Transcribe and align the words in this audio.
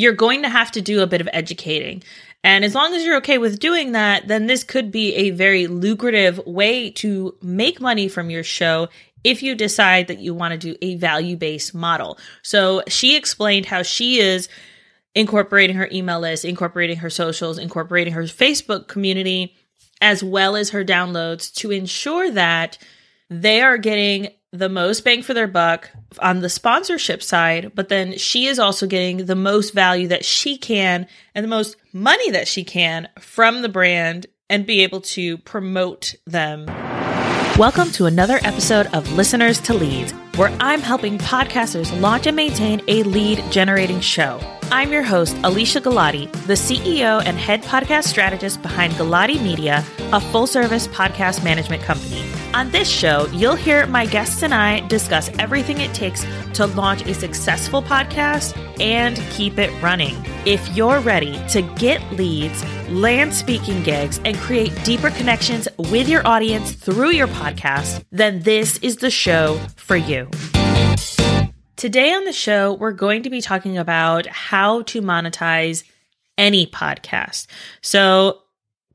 you're 0.00 0.12
going 0.14 0.42
to 0.42 0.48
have 0.48 0.72
to 0.72 0.80
do 0.80 1.02
a 1.02 1.06
bit 1.06 1.20
of 1.20 1.28
educating. 1.32 2.02
And 2.42 2.64
as 2.64 2.74
long 2.74 2.94
as 2.94 3.04
you're 3.04 3.18
okay 3.18 3.36
with 3.36 3.58
doing 3.58 3.92
that, 3.92 4.28
then 4.28 4.46
this 4.46 4.64
could 4.64 4.90
be 4.90 5.14
a 5.14 5.30
very 5.30 5.66
lucrative 5.66 6.38
way 6.46 6.90
to 6.92 7.36
make 7.42 7.82
money 7.82 8.08
from 8.08 8.30
your 8.30 8.42
show 8.42 8.88
if 9.24 9.42
you 9.42 9.54
decide 9.54 10.08
that 10.08 10.18
you 10.18 10.32
want 10.32 10.52
to 10.52 10.58
do 10.58 10.74
a 10.80 10.96
value 10.96 11.36
based 11.36 11.74
model. 11.74 12.18
So 12.42 12.82
she 12.88 13.14
explained 13.14 13.66
how 13.66 13.82
she 13.82 14.20
is 14.20 14.48
incorporating 15.14 15.76
her 15.76 15.88
email 15.92 16.20
list, 16.20 16.46
incorporating 16.46 16.96
her 16.96 17.10
socials, 17.10 17.58
incorporating 17.58 18.14
her 18.14 18.22
Facebook 18.22 18.88
community, 18.88 19.54
as 20.00 20.24
well 20.24 20.56
as 20.56 20.70
her 20.70 20.82
downloads 20.82 21.52
to 21.56 21.70
ensure 21.70 22.30
that 22.30 22.78
they 23.28 23.60
are 23.60 23.76
getting 23.76 24.28
the 24.52 24.68
most 24.68 25.04
bang 25.04 25.22
for 25.22 25.32
their 25.32 25.46
buck 25.46 25.90
on 26.18 26.40
the 26.40 26.48
sponsorship 26.48 27.22
side, 27.22 27.70
but 27.76 27.88
then 27.88 28.18
she 28.18 28.46
is 28.46 28.58
also 28.58 28.84
getting 28.84 29.26
the 29.26 29.36
most 29.36 29.72
value 29.72 30.08
that 30.08 30.24
she 30.24 30.58
can 30.58 31.06
and 31.36 31.44
the 31.44 31.48
most 31.48 31.76
money 31.92 32.32
that 32.32 32.48
she 32.48 32.64
can 32.64 33.08
from 33.20 33.62
the 33.62 33.68
brand 33.68 34.26
and 34.48 34.66
be 34.66 34.82
able 34.82 35.00
to 35.00 35.38
promote 35.38 36.16
them. 36.26 36.66
Welcome 37.58 37.92
to 37.92 38.06
another 38.06 38.40
episode 38.42 38.88
of 38.88 39.12
Listeners 39.12 39.60
to 39.60 39.74
Leads, 39.74 40.12
where 40.34 40.52
I'm 40.58 40.80
helping 40.80 41.18
podcasters 41.18 42.00
launch 42.00 42.26
and 42.26 42.34
maintain 42.34 42.82
a 42.88 43.04
lead 43.04 43.44
generating 43.52 44.00
show. 44.00 44.40
I'm 44.72 44.90
your 44.90 45.04
host, 45.04 45.36
Alicia 45.44 45.80
Galati, 45.80 46.30
the 46.46 46.54
CEO 46.54 47.22
and 47.24 47.36
head 47.38 47.62
podcast 47.62 48.04
strategist 48.04 48.62
behind 48.62 48.94
Galati 48.94 49.40
Media, 49.40 49.84
a 50.12 50.20
full 50.20 50.48
service 50.48 50.88
podcast 50.88 51.44
management 51.44 51.82
company. 51.82 52.29
On 52.52 52.68
this 52.72 52.88
show, 52.88 53.26
you'll 53.26 53.54
hear 53.54 53.86
my 53.86 54.06
guests 54.06 54.42
and 54.42 54.52
I 54.52 54.80
discuss 54.88 55.30
everything 55.38 55.80
it 55.80 55.94
takes 55.94 56.26
to 56.54 56.66
launch 56.66 57.06
a 57.06 57.14
successful 57.14 57.80
podcast 57.80 58.56
and 58.80 59.16
keep 59.30 59.56
it 59.56 59.70
running. 59.80 60.16
If 60.44 60.76
you're 60.76 60.98
ready 60.98 61.40
to 61.50 61.62
get 61.76 62.02
leads, 62.14 62.64
land 62.88 63.32
speaking 63.32 63.84
gigs, 63.84 64.20
and 64.24 64.36
create 64.36 64.72
deeper 64.82 65.10
connections 65.10 65.68
with 65.78 66.08
your 66.08 66.26
audience 66.26 66.72
through 66.72 67.10
your 67.10 67.28
podcast, 67.28 68.02
then 68.10 68.40
this 68.40 68.78
is 68.78 68.96
the 68.96 69.10
show 69.10 69.56
for 69.76 69.94
you. 69.94 70.28
Today 71.76 72.12
on 72.12 72.24
the 72.24 72.32
show, 72.32 72.74
we're 72.74 72.90
going 72.90 73.22
to 73.22 73.30
be 73.30 73.40
talking 73.40 73.78
about 73.78 74.26
how 74.26 74.82
to 74.82 75.00
monetize 75.00 75.84
any 76.36 76.66
podcast. 76.66 77.46
So, 77.80 78.40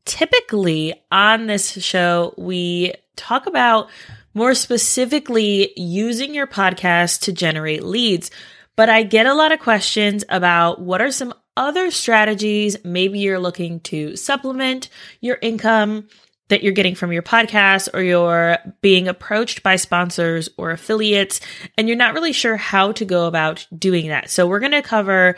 typically 0.03 1.01
on 1.09 1.47
this 1.47 1.71
show, 1.71 2.33
we 2.37 2.93
talk 3.15 3.47
about 3.47 3.89
more 4.33 4.53
specifically 4.53 5.71
using 5.75 6.33
your 6.33 6.47
podcast 6.47 7.21
to 7.21 7.31
generate 7.31 7.83
leads. 7.83 8.29
But 8.75 8.89
I 8.89 9.03
get 9.03 9.25
a 9.25 9.33
lot 9.33 9.51
of 9.51 9.59
questions 9.59 10.23
about 10.27 10.81
what 10.81 11.01
are 11.01 11.11
some 11.11 11.33
other 11.55 11.89
strategies. 11.91 12.77
Maybe 12.83 13.19
you're 13.19 13.39
looking 13.39 13.79
to 13.81 14.15
supplement 14.15 14.89
your 15.21 15.37
income 15.41 16.07
that 16.47 16.61
you're 16.61 16.73
getting 16.73 16.93
from 16.93 17.11
your 17.11 17.23
podcast, 17.23 17.89
or 17.93 18.01
you're 18.01 18.59
being 18.81 19.07
approached 19.07 19.63
by 19.63 19.77
sponsors 19.77 20.47
or 20.57 20.71
affiliates, 20.71 21.39
and 21.77 21.87
you're 21.87 21.97
not 21.97 22.13
really 22.13 22.33
sure 22.33 22.55
how 22.55 22.91
to 22.91 23.03
go 23.03 23.25
about 23.25 23.65
doing 23.75 24.09
that. 24.09 24.29
So, 24.29 24.45
we're 24.45 24.59
going 24.59 24.71
to 24.71 24.83
cover 24.83 25.37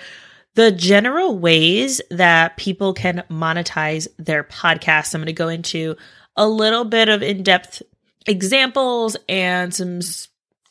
the 0.56 0.72
general 0.72 1.38
ways 1.38 2.02
that 2.10 2.58
people 2.58 2.94
can 2.94 3.24
monetize 3.30 4.08
their 4.18 4.44
podcast. 4.44 5.14
I'm 5.14 5.22
going 5.22 5.28
to 5.28 5.34
go 5.34 5.48
into 5.48 5.96
a 6.38 6.48
little 6.48 6.86
bit 6.86 7.10
of 7.10 7.22
in 7.22 7.44
depth 7.44 7.82
examples 8.26 9.18
and 9.28 9.74
some 9.74 10.00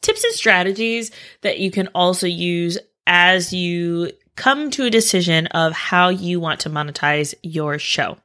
tips 0.03 0.25
and 0.25 0.35
strategies 0.35 1.11
that 1.43 1.59
you 1.59 1.71
can 1.71 1.89
also 1.89 2.27
use 2.27 2.79
as 3.07 3.53
you 3.53 4.13
come 4.37 4.71
to 4.71 4.85
a 4.85 4.91
decision 4.91 5.47
of 5.49 5.73
how 5.73 6.09
you 6.09 6.39
want 6.39 6.61
to 6.61 6.71
monetize 6.71 7.35
your 7.43 7.79
show. 7.79 8.19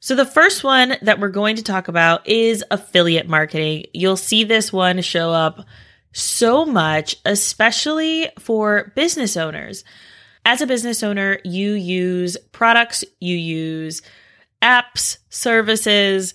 So, 0.00 0.16
the 0.16 0.26
first 0.26 0.64
one 0.64 0.96
that 1.02 1.20
we're 1.20 1.28
going 1.28 1.56
to 1.56 1.62
talk 1.62 1.86
about 1.86 2.28
is 2.28 2.64
affiliate 2.72 3.28
marketing. 3.28 3.84
You'll 3.94 4.16
see 4.16 4.42
this 4.42 4.72
one 4.72 5.00
show 5.00 5.30
up 5.30 5.64
so 6.12 6.66
much, 6.66 7.16
especially 7.24 8.28
for 8.38 8.92
business 8.96 9.36
owners. 9.36 9.84
As 10.44 10.60
a 10.60 10.66
business 10.66 11.04
owner, 11.04 11.38
you 11.44 11.74
use 11.74 12.36
products, 12.50 13.04
you 13.20 13.36
use 13.36 14.02
apps, 14.60 15.18
services, 15.30 16.34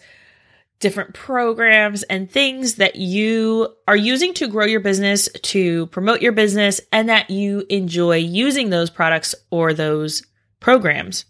different 0.79 1.13
programs 1.13 2.03
and 2.03 2.29
things 2.29 2.75
that 2.75 2.95
you 2.95 3.73
are 3.88 3.95
using 3.95 4.33
to 4.35 4.47
grow 4.47 4.65
your 4.65 4.79
business, 4.79 5.27
to 5.41 5.88
promote 5.88 6.21
your 6.21 6.31
business, 6.31 6.79
and 6.91 7.09
that 7.09 7.29
you 7.29 7.65
enjoy 7.69 8.17
using 8.17 8.69
those 8.69 8.89
products 8.89 9.33
or 9.49 9.73
those 9.73 10.23
programs. 10.59 11.25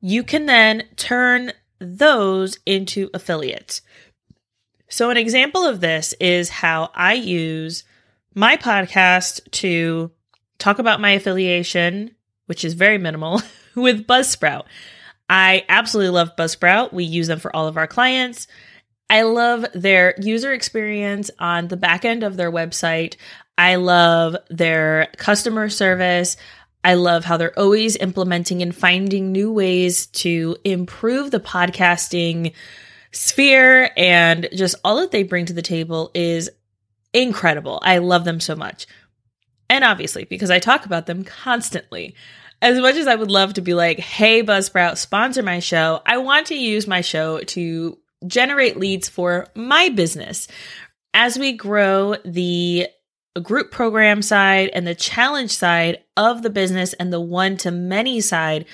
You 0.00 0.22
can 0.22 0.46
then 0.46 0.84
turn 0.96 1.52
those 1.78 2.58
into 2.66 3.10
affiliates. 3.14 3.80
So, 4.88 5.10
an 5.10 5.16
example 5.16 5.64
of 5.64 5.80
this 5.80 6.12
is 6.20 6.50
how 6.50 6.90
I 6.94 7.14
use 7.14 7.84
my 8.34 8.56
podcast 8.56 9.50
to 9.52 10.10
talk 10.58 10.78
about 10.78 11.00
my 11.00 11.10
affiliation, 11.10 12.14
which 12.46 12.64
is 12.64 12.74
very 12.74 12.98
minimal, 12.98 13.40
with 13.74 14.06
Buzzsprout. 14.06 14.64
I 15.28 15.64
absolutely 15.68 16.10
love 16.10 16.36
Buzzsprout. 16.36 16.92
We 16.92 17.04
use 17.04 17.28
them 17.28 17.38
for 17.38 17.54
all 17.56 17.66
of 17.66 17.76
our 17.76 17.86
clients. 17.86 18.46
I 19.10 19.22
love 19.22 19.66
their 19.74 20.14
user 20.18 20.52
experience 20.52 21.30
on 21.38 21.68
the 21.68 21.76
back 21.76 22.04
end 22.04 22.22
of 22.22 22.36
their 22.36 22.50
website. 22.50 23.16
I 23.56 23.76
love 23.76 24.36
their 24.48 25.08
customer 25.16 25.68
service. 25.68 26.36
I 26.82 26.94
love 26.94 27.24
how 27.24 27.36
they're 27.36 27.58
always 27.58 27.96
implementing 27.96 28.60
and 28.62 28.74
finding 28.74 29.32
new 29.32 29.52
ways 29.52 30.06
to 30.08 30.56
improve 30.64 31.30
the 31.30 31.40
podcasting 31.40 32.52
sphere 33.12 33.90
and 33.96 34.48
just 34.52 34.74
all 34.84 34.96
that 34.96 35.10
they 35.10 35.22
bring 35.22 35.46
to 35.46 35.52
the 35.52 35.62
table 35.62 36.10
is 36.14 36.50
incredible. 37.12 37.78
I 37.82 37.98
love 37.98 38.24
them 38.24 38.40
so 38.40 38.56
much. 38.56 38.86
And 39.70 39.84
obviously, 39.84 40.24
because 40.24 40.50
I 40.50 40.58
talk 40.58 40.84
about 40.84 41.06
them 41.06 41.24
constantly. 41.24 42.14
As 42.60 42.78
much 42.78 42.96
as 42.96 43.06
I 43.06 43.14
would 43.14 43.30
love 43.30 43.54
to 43.54 43.60
be 43.60 43.74
like, 43.74 43.98
hey, 43.98 44.42
Buzzsprout, 44.42 44.96
sponsor 44.96 45.42
my 45.42 45.58
show, 45.58 46.00
I 46.06 46.18
want 46.18 46.48
to 46.48 46.54
use 46.54 46.86
my 46.86 47.00
show 47.00 47.40
to 47.40 47.98
generate 48.26 48.76
leads 48.76 49.08
for 49.08 49.46
my 49.54 49.88
business. 49.88 50.48
As 51.12 51.38
we 51.38 51.52
grow 51.52 52.16
the 52.24 52.88
group 53.42 53.70
program 53.70 54.22
side 54.22 54.70
and 54.72 54.86
the 54.86 54.94
challenge 54.94 55.50
side 55.50 56.02
of 56.16 56.42
the 56.42 56.50
business 56.50 56.92
and 56.94 57.12
the 57.12 57.20
one 57.20 57.56
to 57.58 57.70
many 57.70 58.20
side, 58.20 58.64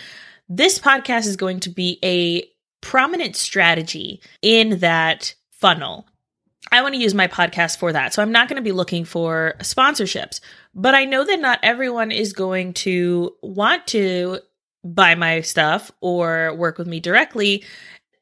this 0.48 0.78
podcast 0.78 1.26
is 1.26 1.36
going 1.36 1.60
to 1.60 1.70
be 1.70 1.98
a 2.04 2.48
prominent 2.80 3.36
strategy 3.36 4.20
in 4.42 4.78
that 4.80 5.34
funnel. 5.50 6.06
I 6.72 6.82
want 6.82 6.94
to 6.94 7.00
use 7.00 7.14
my 7.14 7.26
podcast 7.26 7.78
for 7.78 7.92
that. 7.92 8.14
So 8.14 8.22
I'm 8.22 8.32
not 8.32 8.48
going 8.48 8.56
to 8.56 8.62
be 8.62 8.72
looking 8.72 9.04
for 9.04 9.54
sponsorships, 9.58 10.40
but 10.74 10.94
I 10.94 11.04
know 11.04 11.24
that 11.24 11.40
not 11.40 11.58
everyone 11.62 12.10
is 12.10 12.32
going 12.32 12.74
to 12.74 13.34
want 13.42 13.86
to 13.88 14.38
buy 14.84 15.14
my 15.14 15.40
stuff 15.40 15.90
or 16.00 16.54
work 16.54 16.78
with 16.78 16.86
me 16.86 17.00
directly. 17.00 17.64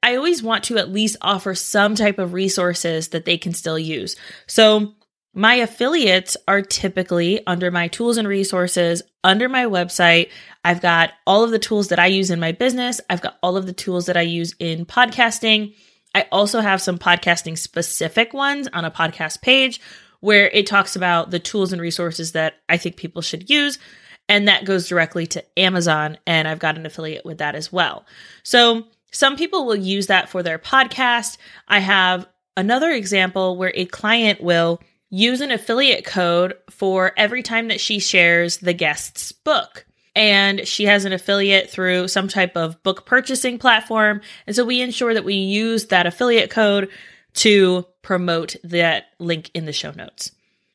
I 0.09 0.17
always 0.17 0.43
want 0.43 0.65
to 0.65 0.79
at 0.79 0.91
least 0.91 1.19
offer 1.21 1.55
some 1.55 1.95
type 1.95 2.19
of 2.19 2.33
resources 2.33 3.09
that 3.09 3.27
they 3.27 3.37
can 3.37 3.53
still 3.53 3.79
use. 3.79 4.17
So 4.47 4.95
my 5.35 5.57
affiliates 5.57 6.35
are 6.49 6.63
typically 6.63 7.47
under 7.47 7.71
my 7.71 7.89
tools 7.89 8.17
and 8.17 8.27
resources 8.27 9.03
under 9.23 9.51
my 9.51 9.67
website. 9.67 10.31
I've 10.65 10.81
got 10.81 11.11
all 11.27 11.45
of 11.45 11.51
the 11.51 11.59
tools 11.59 11.89
that 11.89 11.99
I 11.99 12.07
use 12.07 12.31
in 12.31 12.41
my 12.41 12.53
business. 12.53 13.03
I've 13.11 13.21
got 13.21 13.37
all 13.43 13.59
of 13.59 13.67
the 13.67 13.75
tools 13.75 14.07
that 14.07 14.17
I 14.17 14.23
use 14.23 14.55
in 14.59 14.87
podcasting. 14.87 15.75
I 16.15 16.27
also 16.33 16.61
have 16.61 16.81
some 16.81 16.99
podcasting 16.99 17.59
specific 17.59 18.33
ones 18.33 18.67
on 18.73 18.87
a 18.87 18.91
podcast 18.91 19.43
page 19.43 19.79
where 20.21 20.49
it 20.49 20.67
talks 20.67 20.97
about 20.97 21.31
the 21.31 21.39
tools 21.39 21.71
and 21.71 21.83
resources 21.83 22.33
that 22.33 22.55
I 22.67 22.79
think 22.79 22.97
people 22.97 23.21
should 23.21 23.51
use. 23.51 23.79
And 24.27 24.49
that 24.49 24.65
goes 24.65 24.89
directly 24.89 25.27
to 25.27 25.45
Amazon. 25.59 26.17
And 26.27 26.49
I've 26.49 26.61
got 26.61 26.79
an 26.79 26.87
affiliate 26.87 27.27
with 27.27 27.39
that 27.39 27.55
as 27.55 27.71
well. 27.71 28.07
So 28.43 28.87
some 29.11 29.37
people 29.37 29.67
will 29.67 29.77
use 29.77 30.09
that 30.09 30.29
for 30.29 30.43
their 30.43 30.59
podcast. 30.59 31.39
I 31.67 31.81
have 31.81 32.27
another 32.57 32.91
example 32.91 33.57
where 33.57 33.73
a 33.75 33.87
client 33.87 34.41
will 34.41 34.81
use 35.11 35.41
an 35.41 35.51
affiliate 35.51 36.05
code 36.05 36.55
for 36.71 37.13
every 37.17 37.43
time 37.43 37.69
that 37.69 37.81
she 37.81 37.99
shares 37.99 38.59
the 38.59 38.75
guest's 38.75 39.33
book. 39.33 39.87
And 40.15 40.67
she 40.67 40.85
has 40.85 41.05
an 41.05 41.13
affiliate 41.13 41.71
through 41.71 42.09
some 42.09 42.29
type 42.29 42.57
of 42.57 42.83
book 42.83 43.07
purchasing 43.07 43.59
platform. 43.59 44.21
And 44.47 44.57
so 44.57 44.65
we 44.65 44.81
ensure 44.81 45.15
that 45.15 45.25
we 45.25 45.35
use 45.35 45.87
that 45.87 46.07
affiliate 46.07 46.51
code 46.51 46.91
to 47.35 47.87
promote 48.03 48.57
that 48.65 49.05
link 49.19 49.51
in 49.55 49.65
the 49.65 49.73
show 49.73 49.93
notes. 49.93 50.33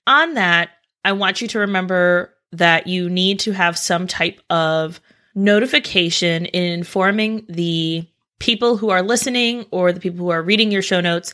On 0.08 0.36
that, 0.36 0.70
I 1.04 1.12
want 1.12 1.42
you 1.42 1.48
to 1.50 1.60
remember 1.60 2.34
that 2.54 2.88
you 2.88 3.10
need 3.10 3.40
to 3.40 3.52
have 3.52 3.78
some 3.78 4.08
type 4.08 4.40
of 4.50 5.02
notification 5.36 6.46
in 6.46 6.64
informing 6.64 7.46
the 7.50 8.08
people 8.44 8.76
who 8.76 8.90
are 8.90 9.02
listening 9.02 9.66
or 9.72 9.94
the 9.94 10.02
people 10.02 10.20
who 10.20 10.30
are 10.30 10.44
reading 10.44 10.70
your 10.70 10.82
show 10.82 11.00
notes 11.00 11.34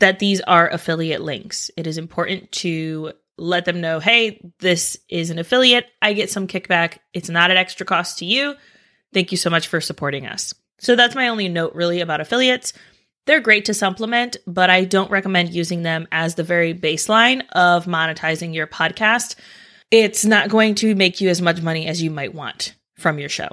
that 0.00 0.18
these 0.18 0.40
are 0.40 0.68
affiliate 0.68 1.22
links. 1.22 1.70
It 1.76 1.86
is 1.86 1.98
important 1.98 2.50
to 2.50 3.12
let 3.36 3.64
them 3.64 3.80
know, 3.80 4.00
hey, 4.00 4.40
this 4.58 4.98
is 5.08 5.30
an 5.30 5.38
affiliate. 5.38 5.86
I 6.02 6.14
get 6.14 6.30
some 6.30 6.48
kickback. 6.48 6.98
It's 7.14 7.28
not 7.28 7.52
an 7.52 7.56
extra 7.56 7.86
cost 7.86 8.18
to 8.18 8.24
you. 8.24 8.56
Thank 9.14 9.30
you 9.30 9.38
so 9.38 9.50
much 9.50 9.68
for 9.68 9.80
supporting 9.80 10.26
us. 10.26 10.52
So 10.80 10.96
that's 10.96 11.14
my 11.14 11.28
only 11.28 11.48
note 11.48 11.76
really 11.76 12.00
about 12.00 12.20
affiliates. 12.20 12.72
They're 13.26 13.38
great 13.38 13.66
to 13.66 13.74
supplement, 13.74 14.36
but 14.44 14.68
I 14.68 14.82
don't 14.82 15.12
recommend 15.12 15.54
using 15.54 15.84
them 15.84 16.08
as 16.10 16.34
the 16.34 16.42
very 16.42 16.74
baseline 16.74 17.48
of 17.52 17.84
monetizing 17.84 18.52
your 18.52 18.66
podcast. 18.66 19.36
It's 19.92 20.24
not 20.24 20.48
going 20.48 20.74
to 20.76 20.96
make 20.96 21.20
you 21.20 21.28
as 21.28 21.40
much 21.40 21.62
money 21.62 21.86
as 21.86 22.02
you 22.02 22.10
might 22.10 22.34
want 22.34 22.74
from 22.96 23.20
your 23.20 23.28
show. 23.28 23.50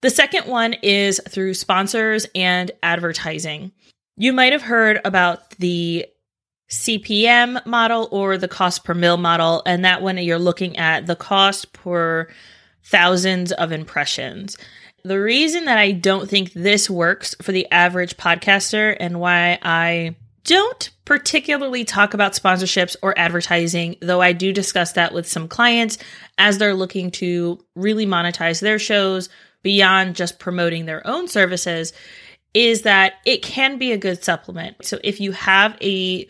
The 0.00 0.10
second 0.10 0.46
one 0.46 0.74
is 0.74 1.20
through 1.28 1.54
sponsors 1.54 2.26
and 2.34 2.70
advertising. 2.82 3.72
You 4.16 4.32
might 4.32 4.52
have 4.52 4.62
heard 4.62 5.00
about 5.04 5.50
the 5.58 6.06
CPM 6.70 7.64
model 7.66 8.08
or 8.12 8.36
the 8.36 8.48
cost 8.48 8.84
per 8.84 8.94
mil 8.94 9.16
model, 9.16 9.62
and 9.66 9.84
that 9.84 10.02
one 10.02 10.18
you're 10.18 10.38
looking 10.38 10.76
at 10.76 11.06
the 11.06 11.16
cost 11.16 11.72
per 11.72 12.28
thousands 12.84 13.52
of 13.52 13.72
impressions. 13.72 14.56
The 15.04 15.20
reason 15.20 15.64
that 15.64 15.78
I 15.78 15.92
don't 15.92 16.28
think 16.28 16.52
this 16.52 16.90
works 16.90 17.34
for 17.40 17.52
the 17.52 17.70
average 17.70 18.16
podcaster 18.16 18.96
and 18.98 19.20
why 19.20 19.58
I 19.62 20.16
don't 20.44 20.90
particularly 21.04 21.84
talk 21.84 22.14
about 22.14 22.32
sponsorships 22.32 22.96
or 23.02 23.18
advertising, 23.18 23.96
though 24.00 24.20
I 24.20 24.32
do 24.32 24.52
discuss 24.52 24.92
that 24.92 25.12
with 25.12 25.26
some 25.26 25.48
clients 25.48 25.98
as 26.36 26.58
they're 26.58 26.74
looking 26.74 27.10
to 27.12 27.64
really 27.74 28.06
monetize 28.06 28.60
their 28.60 28.78
shows 28.78 29.28
beyond 29.62 30.16
just 30.16 30.38
promoting 30.38 30.86
their 30.86 31.06
own 31.06 31.28
services, 31.28 31.92
is 32.54 32.82
that 32.82 33.14
it 33.26 33.42
can 33.42 33.78
be 33.78 33.92
a 33.92 33.98
good 33.98 34.24
supplement. 34.24 34.84
So 34.84 34.98
if 35.04 35.20
you 35.20 35.32
have 35.32 35.76
a 35.82 36.26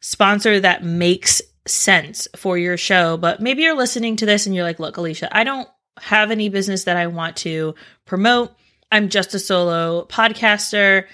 sponsor 0.00 0.60
that 0.60 0.84
makes 0.84 1.40
sense 1.66 2.28
for 2.36 2.58
your 2.58 2.76
show, 2.76 3.16
but 3.16 3.40
maybe 3.40 3.62
you're 3.62 3.76
listening 3.76 4.16
to 4.16 4.26
this 4.26 4.46
and 4.46 4.54
you're 4.54 4.64
like, 4.64 4.78
look, 4.78 4.96
Alicia, 4.96 5.34
I 5.36 5.44
don't 5.44 5.68
have 5.98 6.30
any 6.30 6.48
business 6.48 6.84
that 6.84 6.96
I 6.96 7.06
want 7.06 7.36
to 7.38 7.74
promote. 8.04 8.52
I'm 8.92 9.08
just 9.08 9.34
a 9.34 9.38
solo 9.38 10.06
podcaster. 10.06 11.06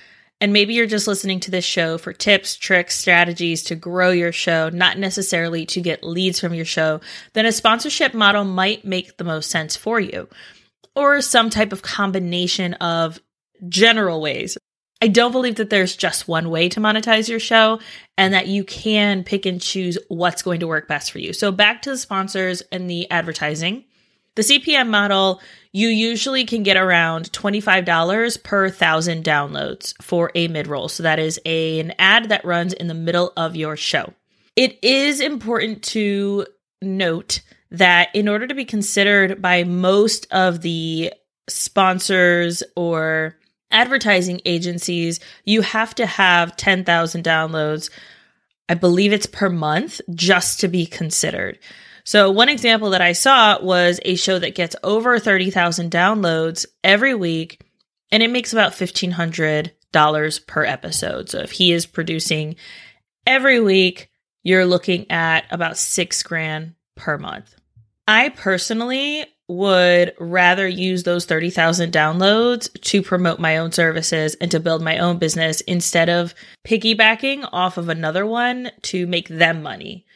And 0.42 0.54
maybe 0.54 0.72
you're 0.72 0.86
just 0.86 1.06
listening 1.06 1.38
to 1.40 1.50
this 1.50 1.66
show 1.66 1.98
for 1.98 2.14
tips, 2.14 2.56
tricks, 2.56 2.96
strategies 2.96 3.62
to 3.64 3.74
grow 3.74 4.10
your 4.10 4.32
show, 4.32 4.70
not 4.70 4.98
necessarily 4.98 5.66
to 5.66 5.82
get 5.82 6.02
leads 6.02 6.40
from 6.40 6.54
your 6.54 6.64
show, 6.64 7.00
then 7.34 7.44
a 7.44 7.52
sponsorship 7.52 8.14
model 8.14 8.44
might 8.44 8.84
make 8.84 9.18
the 9.18 9.24
most 9.24 9.50
sense 9.50 9.76
for 9.76 10.00
you. 10.00 10.28
Or 11.00 11.22
some 11.22 11.48
type 11.48 11.72
of 11.72 11.80
combination 11.80 12.74
of 12.74 13.20
general 13.70 14.20
ways. 14.20 14.58
I 15.00 15.08
don't 15.08 15.32
believe 15.32 15.54
that 15.54 15.70
there's 15.70 15.96
just 15.96 16.28
one 16.28 16.50
way 16.50 16.68
to 16.68 16.78
monetize 16.78 17.26
your 17.26 17.40
show 17.40 17.80
and 18.18 18.34
that 18.34 18.48
you 18.48 18.64
can 18.64 19.24
pick 19.24 19.46
and 19.46 19.62
choose 19.62 19.96
what's 20.08 20.42
going 20.42 20.60
to 20.60 20.66
work 20.66 20.88
best 20.88 21.10
for 21.10 21.18
you. 21.18 21.32
So, 21.32 21.52
back 21.52 21.80
to 21.82 21.90
the 21.90 21.96
sponsors 21.96 22.60
and 22.70 22.90
the 22.90 23.10
advertising. 23.10 23.84
The 24.34 24.42
CPM 24.42 24.90
model, 24.90 25.40
you 25.72 25.88
usually 25.88 26.44
can 26.44 26.62
get 26.64 26.76
around 26.76 27.32
$25 27.32 28.42
per 28.42 28.68
thousand 28.68 29.24
downloads 29.24 29.94
for 30.02 30.30
a 30.34 30.48
mid 30.48 30.66
roll. 30.66 30.90
So, 30.90 31.02
that 31.04 31.18
is 31.18 31.40
a, 31.46 31.80
an 31.80 31.94
ad 31.98 32.28
that 32.28 32.44
runs 32.44 32.74
in 32.74 32.88
the 32.88 32.94
middle 32.94 33.32
of 33.38 33.56
your 33.56 33.74
show. 33.74 34.12
It 34.54 34.78
is 34.84 35.22
important 35.22 35.82
to 35.84 36.44
note 36.82 37.40
that 37.70 38.08
in 38.14 38.28
order 38.28 38.46
to 38.46 38.54
be 38.54 38.64
considered 38.64 39.40
by 39.40 39.64
most 39.64 40.26
of 40.32 40.62
the 40.62 41.12
sponsors 41.48 42.62
or 42.76 43.36
advertising 43.70 44.40
agencies, 44.44 45.20
you 45.44 45.62
have 45.62 45.94
to 45.96 46.06
have 46.06 46.56
10,000 46.56 47.24
downloads. 47.24 47.90
I 48.68 48.74
believe 48.74 49.12
it's 49.12 49.26
per 49.26 49.48
month 49.48 50.00
just 50.14 50.60
to 50.60 50.68
be 50.68 50.86
considered. 50.86 51.58
So, 52.04 52.30
one 52.30 52.48
example 52.48 52.90
that 52.90 53.02
I 53.02 53.12
saw 53.12 53.62
was 53.62 54.00
a 54.04 54.16
show 54.16 54.38
that 54.38 54.54
gets 54.54 54.74
over 54.82 55.18
30,000 55.18 55.90
downloads 55.90 56.66
every 56.82 57.14
week, 57.14 57.60
and 58.10 58.22
it 58.22 58.30
makes 58.30 58.52
about 58.52 58.72
$1,500 58.72 60.46
per 60.46 60.64
episode. 60.64 61.28
So, 61.28 61.38
if 61.38 61.52
he 61.52 61.72
is 61.72 61.86
producing 61.86 62.56
every 63.26 63.60
week, 63.60 64.08
you're 64.42 64.66
looking 64.66 65.10
at 65.10 65.44
about 65.50 65.76
six 65.76 66.22
grand 66.22 66.74
per 66.96 67.18
month. 67.18 67.54
I 68.10 68.30
personally 68.30 69.24
would 69.46 70.14
rather 70.18 70.66
use 70.66 71.04
those 71.04 71.26
30,000 71.26 71.92
downloads 71.92 72.68
to 72.80 73.02
promote 73.02 73.38
my 73.38 73.58
own 73.58 73.70
services 73.70 74.34
and 74.40 74.50
to 74.50 74.58
build 74.58 74.82
my 74.82 74.98
own 74.98 75.18
business 75.18 75.60
instead 75.60 76.08
of 76.08 76.34
piggybacking 76.66 77.48
off 77.52 77.78
of 77.78 77.88
another 77.88 78.26
one 78.26 78.72
to 78.82 79.06
make 79.06 79.28
them 79.28 79.62
money. 79.62 80.06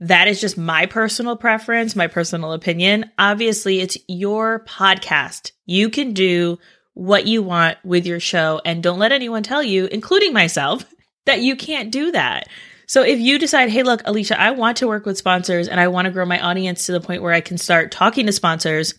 That 0.00 0.26
is 0.26 0.40
just 0.40 0.58
my 0.58 0.86
personal 0.86 1.36
preference, 1.36 1.94
my 1.94 2.08
personal 2.08 2.52
opinion. 2.52 3.12
Obviously, 3.16 3.78
it's 3.78 3.96
your 4.08 4.64
podcast. 4.64 5.52
You 5.66 5.88
can 5.88 6.14
do 6.14 6.58
what 6.94 7.28
you 7.28 7.44
want 7.44 7.78
with 7.84 8.06
your 8.06 8.18
show 8.18 8.60
and 8.64 8.82
don't 8.82 8.98
let 8.98 9.12
anyone 9.12 9.44
tell 9.44 9.62
you, 9.62 9.86
including 9.86 10.32
myself, 10.32 10.84
that 11.26 11.42
you 11.42 11.54
can't 11.54 11.92
do 11.92 12.10
that. 12.10 12.48
So 12.86 13.02
if 13.02 13.18
you 13.18 13.38
decide, 13.38 13.68
hey, 13.68 13.82
look, 13.82 14.02
Alicia, 14.04 14.40
I 14.40 14.52
want 14.52 14.78
to 14.78 14.86
work 14.86 15.06
with 15.06 15.18
sponsors 15.18 15.68
and 15.68 15.80
I 15.80 15.88
want 15.88 16.06
to 16.06 16.12
grow 16.12 16.24
my 16.24 16.40
audience 16.40 16.86
to 16.86 16.92
the 16.92 17.00
point 17.00 17.22
where 17.22 17.32
I 17.32 17.40
can 17.40 17.58
start 17.58 17.90
talking 17.90 18.26
to 18.26 18.32
sponsors, 18.32 18.94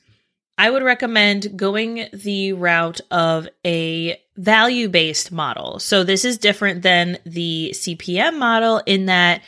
I 0.57 0.69
would 0.69 0.83
recommend 0.83 1.57
going 1.57 2.07
the 2.11 2.53
route 2.53 2.99
of 3.11 3.47
a 3.65 4.19
value 4.35 4.89
based 4.89 5.31
model. 5.31 5.79
So 5.79 6.03
this 6.03 6.25
is 6.25 6.37
different 6.37 6.81
than 6.81 7.17
the 7.25 7.71
CPM 7.73 8.37
model 8.37 8.81
in 8.85 9.05
that 9.05 9.41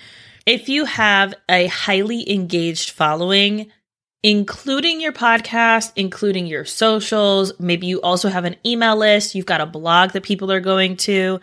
if 0.45 0.69
you 0.69 0.85
have 0.85 1.33
a 1.49 1.67
highly 1.67 2.31
engaged 2.31 2.91
following, 2.91 3.71
including 4.23 5.01
your 5.01 5.11
podcast, 5.11 5.91
including 5.95 6.45
your 6.45 6.65
socials, 6.65 7.59
maybe 7.59 7.87
you 7.87 8.01
also 8.01 8.29
have 8.29 8.45
an 8.45 8.55
email 8.65 8.95
list, 8.95 9.35
you've 9.35 9.45
got 9.45 9.61
a 9.61 9.65
blog 9.65 10.11
that 10.11 10.23
people 10.23 10.51
are 10.51 10.59
going 10.59 10.95
to 10.97 11.39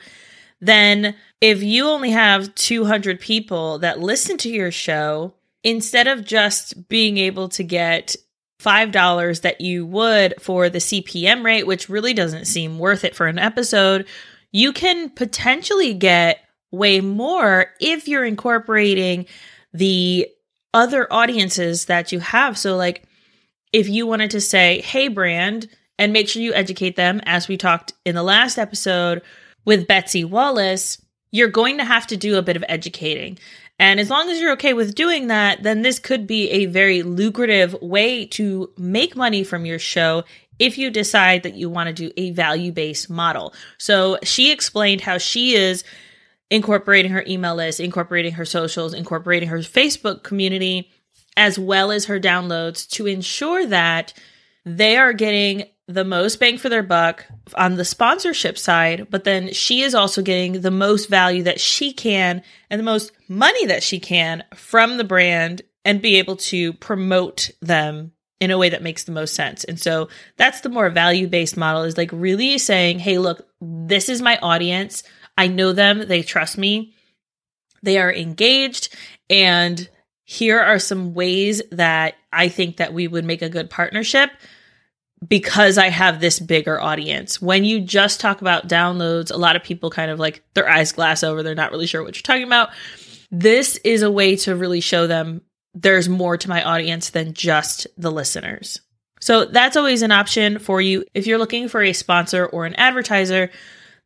then 0.61 1.15
if 1.41 1.63
you 1.63 1.87
only 1.87 2.11
have 2.11 2.55
200 2.55 3.21
people 3.21 3.79
that 3.81 4.01
listen 4.01 4.37
to 4.39 4.49
your 4.49 4.71
show, 4.71 5.35
instead 5.63 6.07
of 6.07 6.25
just 6.25 6.89
being 6.89 7.19
able 7.19 7.49
to 7.51 7.63
get 7.63 8.17
$5 8.61 9.41
that 9.43 9.61
you 9.61 9.85
would 9.85 10.35
for 10.41 10.69
the 10.69 10.79
CPM 10.79 11.45
rate, 11.45 11.67
which 11.67 11.89
really 11.89 12.15
doesn't 12.15 12.47
seem 12.47 12.79
worth 12.79 13.05
it 13.05 13.15
for 13.15 13.27
an 13.27 13.39
episode, 13.39 14.07
you 14.53 14.73
can 14.73 15.11
potentially 15.11 15.93
get 15.93 16.41
way 16.71 17.01
more 17.01 17.67
if 17.81 18.09
you're 18.09 18.25
incorporating 18.25 19.27
the 19.73 20.29
other 20.73 21.13
audiences 21.13 21.87
that 21.87 22.13
you 22.13 22.21
have. 22.21 22.57
So, 22.57 22.77
like, 22.77 23.05
if 23.73 23.89
you 23.89 24.07
wanted 24.07 24.31
to 24.31 24.41
say, 24.41 24.81
hey, 24.81 25.09
brand, 25.09 25.69
and 25.99 26.13
make 26.13 26.29
sure 26.29 26.43
you 26.43 26.55
educate 26.55 26.97
them, 26.97 27.21
as 27.25 27.49
we 27.49 27.57
talked 27.57 27.93
in 28.05 28.15
the 28.15 28.23
last 28.23 28.59
episode, 28.59 29.23
with 29.67 29.87
Betsy 29.87 30.25
Wallace, 30.25 31.03
you're 31.31 31.49
going 31.49 31.77
to 31.77 31.85
have 31.85 32.07
to 32.07 32.17
do 32.17 32.39
a 32.39 32.43
bit 32.43 32.57
of 32.57 32.65
educating. 32.69 33.39
And 33.79 34.01
as 34.01 34.09
long 34.09 34.31
as 34.31 34.41
you're 34.41 34.53
okay 34.53 34.73
with 34.73 34.95
doing 34.95 35.27
that, 35.27 35.63
then 35.63 35.83
this 35.83 35.99
could 35.99 36.27
be 36.27 36.49
a 36.51 36.65
very 36.67 37.03
lucrative 37.03 37.75
way 37.83 38.25
to 38.27 38.73
make 38.79 39.15
money 39.15 39.45
from 39.45 39.67
your 39.67 39.79
show 39.79 40.25
if 40.59 40.79
you 40.79 40.91
decide 40.91 41.43
that 41.43 41.55
you 41.55 41.69
want 41.69 41.89
to 41.89 41.93
do 41.93 42.11
a 42.17 42.31
value 42.31 42.73
based 42.73 43.11
model. 43.11 43.53
So 43.77 44.19
she 44.23 44.51
explained 44.51 45.03
how 45.03 45.19
she 45.19 45.55
is 45.55 45.85
incorporating 46.51 47.11
her 47.11 47.25
email 47.27 47.57
list, 47.57 47.81
incorporating 47.81 48.33
her 48.33 48.47
socials, 48.47 48.95
incorporating 48.95 49.51
her 49.51 49.59
Facebook 49.59 50.23
community, 50.23 50.91
as 51.37 51.59
well 51.59 51.91
as 51.91 52.07
her 52.07 52.19
downloads 52.19 52.89
to 52.91 53.07
ensure 53.07 53.67
that 53.67 54.15
they 54.67 54.97
are 54.97 55.13
getting 55.13 55.65
the 55.89 56.05
most 56.05 56.41
bang 56.41 56.59
for 56.59 56.69
their 56.69 56.83
buck 56.83 57.25
on 57.55 57.77
the 57.77 57.85
sponsorship 57.85 58.59
side, 58.59 59.07
but 59.09 59.23
then 59.23 59.53
she 59.53 59.83
is 59.83 59.95
also 59.95 60.21
getting 60.21 60.61
the 60.61 60.71
most 60.73 61.09
value 61.09 61.45
that 61.45 61.61
she 61.61 61.93
can 61.93 62.43
and 62.69 62.81
the 62.81 62.85
most 62.85 63.13
money 63.29 63.67
that 63.67 63.85
she 63.85 64.01
can 64.01 64.43
from 64.55 64.97
the 64.97 65.05
brand 65.05 65.63
and 65.85 66.03
be 66.03 66.17
able 66.17 66.37
to 66.37 66.73
promote 66.75 67.51
them 67.63 68.11
in 68.41 68.51
a 68.51 68.59
way 68.59 68.69
that 68.69 68.83
makes 68.83 69.05
the 69.05 69.13
most 69.13 69.35
sense. 69.35 69.63
And 69.63 69.79
so 69.79 70.09
that's 70.37 70.61
the 70.63 70.69
more 70.69 70.91
value 70.91 71.29
based 71.29 71.57
model 71.57 71.85
is 71.85 71.97
like 71.97 72.11
really 72.13 72.59
saying, 72.59 72.99
hey, 72.99 73.19
look, 73.19 73.47
this 73.61 74.09
is 74.09 74.21
my 74.21 74.37
audience. 74.43 75.05
I 75.39 75.47
know 75.47 75.73
them. 75.73 76.09
They 76.09 76.23
trust 76.23 76.59
me. 76.59 76.93
They 77.85 77.99
are 77.99 78.13
engaged. 78.13 78.95
And 79.31 79.89
here 80.25 80.59
are 80.59 80.81
some 80.81 81.15
ways 81.15 81.63
that 81.71 82.17
I 82.33 82.49
think 82.49 82.79
that 82.79 82.93
we 82.93 83.07
would 83.07 83.25
make 83.25 83.43
a 83.43 83.49
good 83.49 83.71
partnership 83.71 84.31
because 85.27 85.79
I 85.79 85.89
have 85.89 86.21
this 86.21 86.39
bigger 86.39 86.81
audience. 86.81 87.41
When 87.41 87.65
you 87.65 87.81
just 87.81 88.21
talk 88.21 88.41
about 88.41 88.69
downloads, 88.69 89.33
a 89.33 89.37
lot 89.37 89.57
of 89.57 89.63
people 89.63 89.91
kind 89.91 90.11
of 90.11 90.19
like 90.19 90.43
their 90.55 90.69
eyes 90.69 90.93
glass 90.93 91.23
over. 91.23 91.43
They're 91.43 91.55
not 91.55 91.71
really 91.71 91.87
sure 91.87 92.03
what 92.03 92.17
you're 92.17 92.23
talking 92.23 92.45
about. 92.45 92.71
This 93.31 93.77
is 93.79 94.03
a 94.03 94.11
way 94.11 94.37
to 94.37 94.55
really 94.55 94.81
show 94.81 95.07
them 95.07 95.43
there's 95.75 96.09
more 96.09 96.37
to 96.37 96.49
my 96.49 96.63
audience 96.63 97.11
than 97.11 97.35
just 97.35 97.87
the 97.97 98.11
listeners. 98.11 98.81
So 99.21 99.47
that's 99.47 99.77
always 99.77 100.03
an 100.03 100.13
option 100.13 100.59
for 100.59 100.81
you 100.81 101.05
if 101.15 101.27
you're 101.27 101.39
looking 101.39 101.69
for 101.69 101.83
a 101.83 101.93
sponsor 101.93 102.47
or 102.47 102.67
an 102.67 102.75
advertiser 102.75 103.51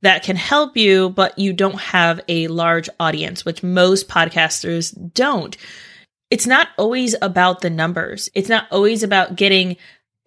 that 0.02 0.22
can 0.22 0.36
help 0.36 0.76
you, 0.76 1.10
but 1.10 1.38
you 1.38 1.52
don't 1.52 1.78
have 1.78 2.20
a 2.28 2.48
large 2.48 2.88
audience, 2.98 3.44
which 3.44 3.62
most 3.62 4.08
podcasters 4.08 4.94
don't 5.12 5.56
it's 6.30 6.46
not 6.46 6.68
always 6.78 7.16
about 7.20 7.60
the 7.60 7.70
numbers. 7.70 8.30
It's 8.34 8.48
not 8.48 8.68
always 8.70 9.02
about 9.02 9.36
getting 9.36 9.76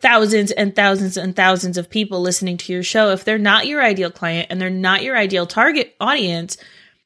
thousands 0.03 0.51
and 0.51 0.75
thousands 0.75 1.17
and 1.17 1.35
thousands 1.35 1.77
of 1.79 1.89
people 1.89 2.21
listening 2.21 2.57
to 2.57 2.73
your 2.73 2.83
show. 2.83 3.09
If 3.09 3.23
they're 3.23 3.39
not 3.39 3.65
your 3.65 3.81
ideal 3.81 4.11
client 4.11 4.47
and 4.51 4.61
they're 4.61 4.69
not 4.69 5.01
your 5.01 5.17
ideal 5.17 5.47
target 5.47 5.95
audience, 5.99 6.57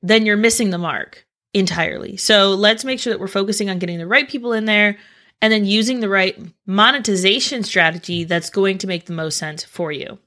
then 0.02 0.26
you're 0.26 0.36
missing 0.36 0.72
the 0.72 0.78
mark 0.78 1.26
entirely. 1.54 2.18
So 2.18 2.50
let's 2.50 2.84
make 2.84 3.00
sure 3.00 3.14
that 3.14 3.20
we're 3.20 3.28
focusing 3.28 3.70
on 3.70 3.80
getting 3.80 4.00
the 4.00 4.08
right 4.08 4.28
people 4.28 4.52
in 4.52 4.66
there 4.66 4.98
and 5.42 5.54
then 5.54 5.64
using 5.64 6.00
the 6.00 6.10
right 6.10 6.38
monetization 6.66 7.64
strategy 7.64 8.24
that's 8.24 8.50
going 8.50 8.80
to 8.80 8.88
make 8.88 9.06
the 9.06 9.14
most 9.14 9.38
sense 9.38 9.64
for 9.64 9.92
you. 9.92 10.18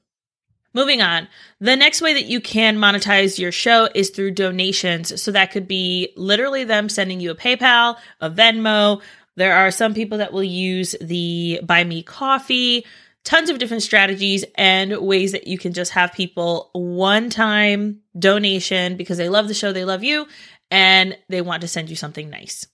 Moving 0.73 1.01
on, 1.01 1.27
the 1.59 1.75
next 1.75 2.01
way 2.01 2.13
that 2.13 2.27
you 2.27 2.39
can 2.39 2.77
monetize 2.77 3.37
your 3.37 3.51
show 3.51 3.89
is 3.93 4.09
through 4.09 4.31
donations. 4.31 5.21
So 5.21 5.33
that 5.33 5.51
could 5.51 5.67
be 5.67 6.13
literally 6.15 6.63
them 6.63 6.87
sending 6.87 7.19
you 7.19 7.31
a 7.31 7.35
PayPal, 7.35 7.97
a 8.21 8.29
Venmo. 8.29 9.01
There 9.37 9.55
are 9.55 9.71
some 9.71 9.93
people 9.93 10.17
that 10.19 10.33
will 10.33 10.43
use 10.43 10.95
the 11.01 11.61
Buy 11.63 11.83
Me 11.83 12.03
Coffee, 12.03 12.85
tons 13.23 13.49
of 13.49 13.59
different 13.59 13.83
strategies 13.83 14.43
and 14.55 14.97
ways 14.97 15.31
that 15.31 15.47
you 15.47 15.57
can 15.57 15.73
just 15.73 15.91
have 15.91 16.13
people 16.13 16.69
one 16.73 17.29
time 17.29 18.01
donation 18.17 18.97
because 18.97 19.17
they 19.17 19.29
love 19.29 19.47
the 19.47 19.53
show, 19.53 19.71
they 19.71 19.85
love 19.85 20.03
you, 20.03 20.27
and 20.69 21.17
they 21.29 21.41
want 21.41 21.61
to 21.61 21.67
send 21.67 21.89
you 21.89 21.95
something 21.95 22.29
nice. 22.29 22.65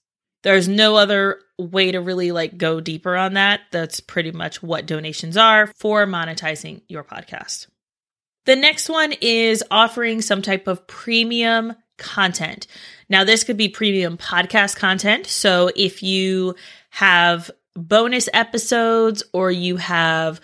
There's 0.42 0.68
no 0.68 0.96
other 0.96 1.40
way 1.58 1.90
to 1.92 2.00
really 2.00 2.30
like 2.30 2.56
go 2.56 2.80
deeper 2.80 3.16
on 3.16 3.34
that. 3.34 3.60
That's 3.72 4.00
pretty 4.00 4.30
much 4.30 4.62
what 4.62 4.86
donations 4.86 5.36
are 5.36 5.66
for 5.76 6.06
monetizing 6.06 6.82
your 6.88 7.02
podcast. 7.02 7.66
The 8.46 8.56
next 8.56 8.88
one 8.88 9.12
is 9.20 9.64
offering 9.70 10.22
some 10.22 10.40
type 10.40 10.68
of 10.68 10.86
premium 10.86 11.74
content. 11.98 12.66
Now, 13.08 13.24
this 13.24 13.44
could 13.44 13.56
be 13.56 13.68
premium 13.68 14.16
podcast 14.16 14.76
content. 14.76 15.26
So 15.26 15.70
if 15.74 16.02
you 16.02 16.54
have 16.90 17.50
bonus 17.74 18.28
episodes 18.32 19.22
or 19.32 19.50
you 19.50 19.76
have 19.76 20.40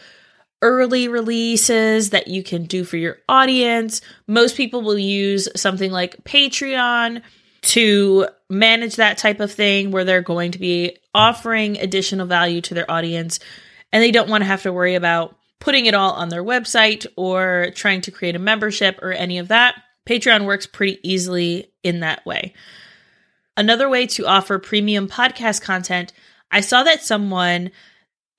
early 0.63 1.09
releases 1.09 2.11
that 2.11 2.29
you 2.29 2.43
can 2.43 2.65
do 2.65 2.85
for 2.85 2.97
your 2.97 3.19
audience, 3.29 4.01
most 4.27 4.57
people 4.57 4.83
will 4.83 4.99
use 4.99 5.49
something 5.57 5.91
like 5.91 6.25
Patreon 6.25 7.23
to 7.63 8.27
manage 8.49 8.97
that 8.97 9.19
type 9.19 9.41
of 9.41 9.53
thing 9.53 9.91
where 9.91 10.05
they're 10.05 10.23
going 10.23 10.53
to 10.53 10.59
be 10.59 10.97
offering 11.15 11.79
additional 11.79 12.27
value 12.27 12.61
to 12.61 12.75
their 12.75 12.91
audience 12.91 13.41
and 13.93 14.03
they 14.03 14.11
don't 14.11 14.29
want 14.29 14.43
to 14.43 14.47
have 14.47 14.63
to 14.63 14.73
worry 14.73 14.95
about 14.95 15.37
putting 15.61 15.87
it 15.87 15.95
all 15.95 16.13
on 16.13 16.29
their 16.29 16.45
website 16.45 17.07
or 17.17 17.71
trying 17.75 18.01
to 18.03 18.11
create 18.11 18.37
a 18.37 18.41
membership 18.41 18.99
or 19.03 19.13
any 19.13 19.39
of 19.39 19.49
that. 19.49 19.77
Patreon 20.07 20.47
works 20.47 20.67
pretty 20.67 20.99
easily 21.03 21.73
in 21.83 22.01
that 22.01 22.25
way. 22.27 22.55
Another 23.57 23.89
way 23.89 24.07
to 24.09 24.27
offer 24.27 24.59
premium 24.59 25.09
podcast 25.09 25.63
content, 25.63 26.13
I 26.51 26.61
saw 26.61 26.83
that 26.83 27.03
someone 27.03 27.71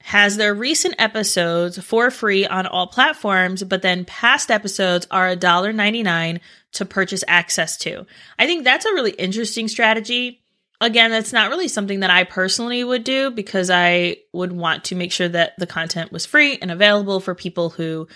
has 0.01 0.37
their 0.37 0.53
recent 0.53 0.93
episodes 0.99 1.83
for 1.83 2.11
free 2.11 2.45
on 2.45 2.67
all 2.67 2.85
platforms, 2.85 3.63
but 3.63 3.81
then 3.81 4.05
past 4.05 4.51
episodes 4.51 5.07
are 5.09 5.35
$1.99 5.35 6.39
to 6.73 6.85
purchase 6.85 7.23
access 7.27 7.75
to. 7.77 8.05
I 8.37 8.45
think 8.45 8.63
that's 8.63 8.85
a 8.85 8.93
really 8.93 9.13
interesting 9.13 9.67
strategy. 9.67 10.43
Again, 10.79 11.09
that's 11.09 11.33
not 11.33 11.49
really 11.49 11.67
something 11.67 12.01
that 12.01 12.11
I 12.11 12.23
personally 12.23 12.83
would 12.83 13.03
do 13.03 13.31
because 13.31 13.71
I 13.71 14.17
would 14.31 14.51
want 14.51 14.83
to 14.85 14.95
make 14.95 15.11
sure 15.11 15.29
that 15.29 15.57
the 15.57 15.65
content 15.65 16.11
was 16.11 16.25
free 16.25 16.59
and 16.61 16.69
available 16.69 17.19
for 17.19 17.33
people 17.33 17.71
who 17.71 18.07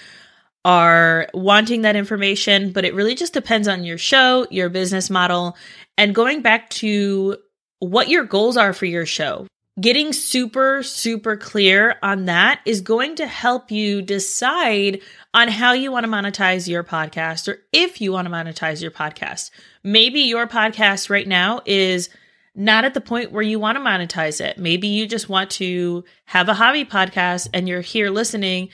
are 0.66 1.28
wanting 1.34 1.82
that 1.84 1.96
information, 1.96 2.72
but 2.72 2.86
it 2.86 2.94
really 2.94 3.16
just 3.16 3.34
depends 3.34 3.68
on 3.68 3.84
your 3.84 3.98
show, 3.98 4.46
your 4.50 4.70
business 4.70 5.10
model, 5.10 5.56
and 5.98 6.14
going 6.14 6.42
back 6.42 6.70
to 6.70 7.38
what 7.80 8.10
your 8.10 8.26
goals 8.26 8.58
are 8.58 8.74
for 8.74 8.86
your 8.86 9.06
show. 9.06 9.48
Getting 9.80 10.12
super, 10.12 10.84
super 10.84 11.38
clear 11.38 11.96
on 12.04 12.26
that 12.26 12.60
is 12.66 12.82
going 12.82 13.16
to 13.16 13.26
help 13.26 13.72
you 13.72 14.02
decide 14.02 15.00
on 15.34 15.48
how 15.48 15.72
you 15.72 15.90
want 15.90 16.06
to 16.06 16.12
monetize 16.12 16.68
your 16.68 16.84
podcast 16.84 17.48
or 17.48 17.60
if 17.72 18.02
you 18.02 18.12
want 18.12 18.28
to 18.28 18.34
monetize 18.34 18.82
your 18.82 18.92
podcast. 18.92 19.52
Maybe 19.82 20.22
your 20.22 20.48
podcast 20.48 21.10
right 21.10 21.28
now 21.28 21.62
is 21.66 22.10
not 22.56 22.84
at 22.84 22.94
the 22.94 23.00
point 23.00 23.32
where 23.32 23.44
you 23.44 23.58
want 23.58 23.78
to 23.78 23.84
monetize 23.84 24.42
it. 24.42 24.58
Maybe 24.58 24.90
you 24.90 25.08
just 25.08 25.30
want 25.30 25.52
to 25.52 26.04
have 26.26 26.50
a 26.50 26.54
hobby 26.54 26.84
podcast 26.84 27.48
and 27.54 27.70
you're 27.70 27.80
here 27.80 28.10
listening 28.10 28.70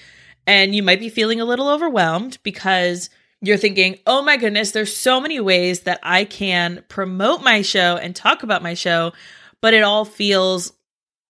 and 0.48 0.76
you 0.76 0.84
might 0.84 1.00
be 1.00 1.10
feeling 1.10 1.40
a 1.40 1.46
little 1.46 1.70
overwhelmed 1.70 2.38
because 2.44 3.10
you're 3.42 3.58
thinking, 3.58 4.00
oh 4.08 4.22
my 4.22 4.38
goodness, 4.38 4.72
there's 4.72 4.96
so 4.96 5.20
many 5.22 5.40
ways 5.40 5.82
that 5.82 6.00
I 6.02 6.26
can 6.26 6.84
promote 6.88 7.44
my 7.44 7.62
show 7.62 7.98
and 7.98 8.16
talk 8.16 8.44
about 8.44 8.64
my 8.64 8.74
show, 8.74 9.14
but 9.62 9.74
it 9.74 9.84
all 9.84 10.06
feels 10.06 10.74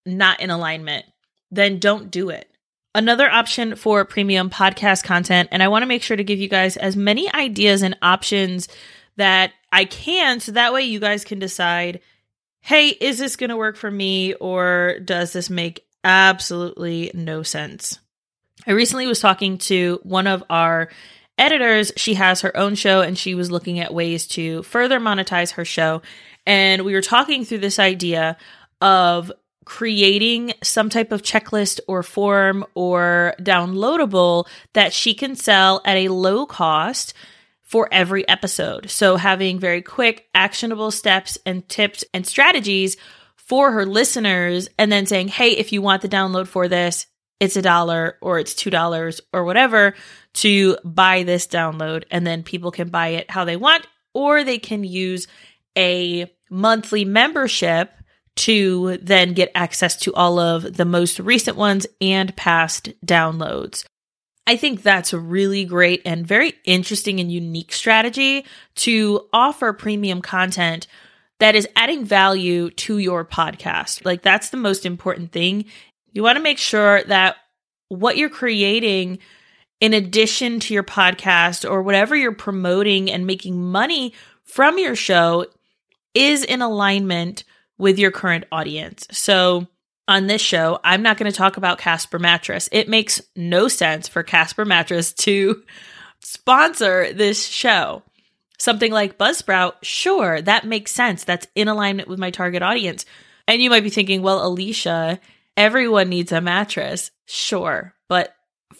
not 0.04 0.40
in 0.40 0.50
alignment. 0.50 1.04
Then 1.50 1.78
don't 1.78 2.10
do 2.10 2.30
it 2.30 2.50
another 2.96 3.30
option 3.30 3.76
for 3.76 4.06
premium 4.06 4.48
podcast 4.48 5.04
content. 5.04 5.50
And 5.52 5.62
I 5.62 5.68
want 5.68 5.82
to 5.82 5.86
make 5.86 6.02
sure 6.02 6.16
to 6.16 6.24
give 6.24 6.40
you 6.40 6.48
guys 6.48 6.78
as 6.78 6.96
many 6.96 7.32
ideas 7.32 7.82
and 7.82 7.96
options 8.00 8.68
that 9.16 9.52
I 9.70 9.84
can 9.84 10.40
so 10.40 10.52
that 10.52 10.72
way 10.72 10.82
you 10.82 10.98
guys 10.98 11.24
can 11.24 11.38
decide 11.38 12.00
hey, 12.62 12.88
is 12.88 13.18
this 13.18 13.36
going 13.36 13.50
to 13.50 13.56
work 13.56 13.76
for 13.76 13.88
me 13.88 14.34
or 14.34 14.98
does 15.04 15.32
this 15.32 15.48
make 15.48 15.86
absolutely 16.02 17.12
no 17.14 17.44
sense? 17.44 18.00
I 18.66 18.72
recently 18.72 19.06
was 19.06 19.20
talking 19.20 19.58
to 19.58 20.00
one 20.02 20.26
of 20.26 20.42
our 20.50 20.88
editors. 21.38 21.92
She 21.96 22.14
has 22.14 22.40
her 22.40 22.56
own 22.56 22.74
show 22.74 23.00
and 23.00 23.16
she 23.16 23.34
was 23.34 23.50
looking 23.50 23.78
at 23.78 23.94
ways 23.94 24.26
to 24.28 24.62
further 24.64 24.98
monetize 24.98 25.52
her 25.52 25.64
show. 25.64 26.02
And 26.46 26.82
we 26.82 26.92
were 26.92 27.02
talking 27.02 27.44
through 27.44 27.58
this 27.58 27.78
idea 27.78 28.36
of 28.80 29.30
creating 29.64 30.52
some 30.62 30.88
type 30.88 31.12
of 31.12 31.22
checklist 31.22 31.80
or 31.88 32.02
form 32.02 32.64
or 32.74 33.34
downloadable 33.40 34.46
that 34.72 34.92
she 34.92 35.14
can 35.14 35.36
sell 35.36 35.80
at 35.84 35.96
a 35.96 36.08
low 36.08 36.46
cost 36.46 37.14
for 37.62 37.88
every 37.90 38.26
episode. 38.28 38.90
So 38.90 39.16
having 39.16 39.58
very 39.58 39.82
quick, 39.82 40.28
actionable 40.34 40.92
steps 40.92 41.36
and 41.44 41.68
tips 41.68 42.04
and 42.14 42.26
strategies 42.26 42.96
for 43.34 43.72
her 43.72 43.86
listeners, 43.86 44.68
and 44.76 44.90
then 44.90 45.06
saying, 45.06 45.28
hey, 45.28 45.50
if 45.50 45.72
you 45.72 45.80
want 45.80 46.02
the 46.02 46.08
download 46.08 46.48
for 46.48 46.66
this, 46.66 47.06
it's 47.40 47.56
a 47.56 47.62
dollar 47.62 48.18
or 48.20 48.38
it's 48.38 48.54
two 48.54 48.70
dollars 48.70 49.20
or 49.32 49.44
whatever 49.44 49.94
to 50.34 50.76
buy 50.84 51.22
this 51.22 51.46
download. 51.46 52.04
And 52.10 52.26
then 52.26 52.42
people 52.42 52.70
can 52.70 52.88
buy 52.88 53.08
it 53.08 53.30
how 53.30 53.44
they 53.44 53.56
want, 53.56 53.86
or 54.14 54.44
they 54.44 54.58
can 54.58 54.84
use 54.84 55.26
a 55.76 56.32
monthly 56.50 57.04
membership 57.04 57.92
to 58.36 58.98
then 58.98 59.32
get 59.32 59.50
access 59.54 59.96
to 59.96 60.14
all 60.14 60.38
of 60.38 60.76
the 60.76 60.84
most 60.84 61.18
recent 61.18 61.56
ones 61.56 61.86
and 62.00 62.36
past 62.36 62.90
downloads. 63.04 63.84
I 64.46 64.56
think 64.56 64.82
that's 64.82 65.12
a 65.12 65.18
really 65.18 65.64
great 65.64 66.02
and 66.04 66.26
very 66.26 66.54
interesting 66.64 67.18
and 67.18 67.32
unique 67.32 67.72
strategy 67.72 68.44
to 68.76 69.26
offer 69.32 69.72
premium 69.72 70.22
content 70.22 70.86
that 71.40 71.56
is 71.56 71.68
adding 71.74 72.04
value 72.04 72.70
to 72.70 72.98
your 72.98 73.24
podcast. 73.24 74.04
Like, 74.04 74.22
that's 74.22 74.50
the 74.50 74.56
most 74.56 74.86
important 74.86 75.32
thing. 75.32 75.64
You 76.16 76.22
want 76.22 76.36
to 76.36 76.42
make 76.42 76.56
sure 76.56 77.02
that 77.04 77.36
what 77.90 78.16
you're 78.16 78.30
creating, 78.30 79.18
in 79.80 79.92
addition 79.92 80.60
to 80.60 80.72
your 80.72 80.82
podcast 80.82 81.70
or 81.70 81.82
whatever 81.82 82.16
you're 82.16 82.32
promoting 82.32 83.10
and 83.10 83.26
making 83.26 83.62
money 83.62 84.14
from 84.42 84.78
your 84.78 84.96
show, 84.96 85.44
is 86.14 86.42
in 86.42 86.62
alignment 86.62 87.44
with 87.76 87.98
your 87.98 88.10
current 88.10 88.44
audience. 88.50 89.06
So, 89.10 89.66
on 90.08 90.26
this 90.26 90.40
show, 90.40 90.80
I'm 90.82 91.02
not 91.02 91.18
going 91.18 91.30
to 91.30 91.36
talk 91.36 91.58
about 91.58 91.78
Casper 91.78 92.18
Mattress. 92.18 92.70
It 92.72 92.88
makes 92.88 93.20
no 93.36 93.68
sense 93.68 94.08
for 94.08 94.22
Casper 94.22 94.64
Mattress 94.64 95.12
to 95.12 95.64
sponsor 96.20 97.12
this 97.12 97.46
show. 97.46 98.02
Something 98.58 98.90
like 98.90 99.18
Buzzsprout, 99.18 99.74
sure, 99.82 100.40
that 100.40 100.64
makes 100.64 100.92
sense. 100.92 101.24
That's 101.24 101.46
in 101.54 101.68
alignment 101.68 102.08
with 102.08 102.18
my 102.18 102.30
target 102.30 102.62
audience. 102.62 103.04
And 103.46 103.60
you 103.60 103.68
might 103.68 103.82
be 103.82 103.90
thinking, 103.90 104.22
well, 104.22 104.46
Alicia, 104.46 105.20
everyone 105.56 106.08
needs 106.08 106.32
a 106.32 106.40
mattress. 106.40 107.10
Sure. 107.26 107.94
But 108.08 108.34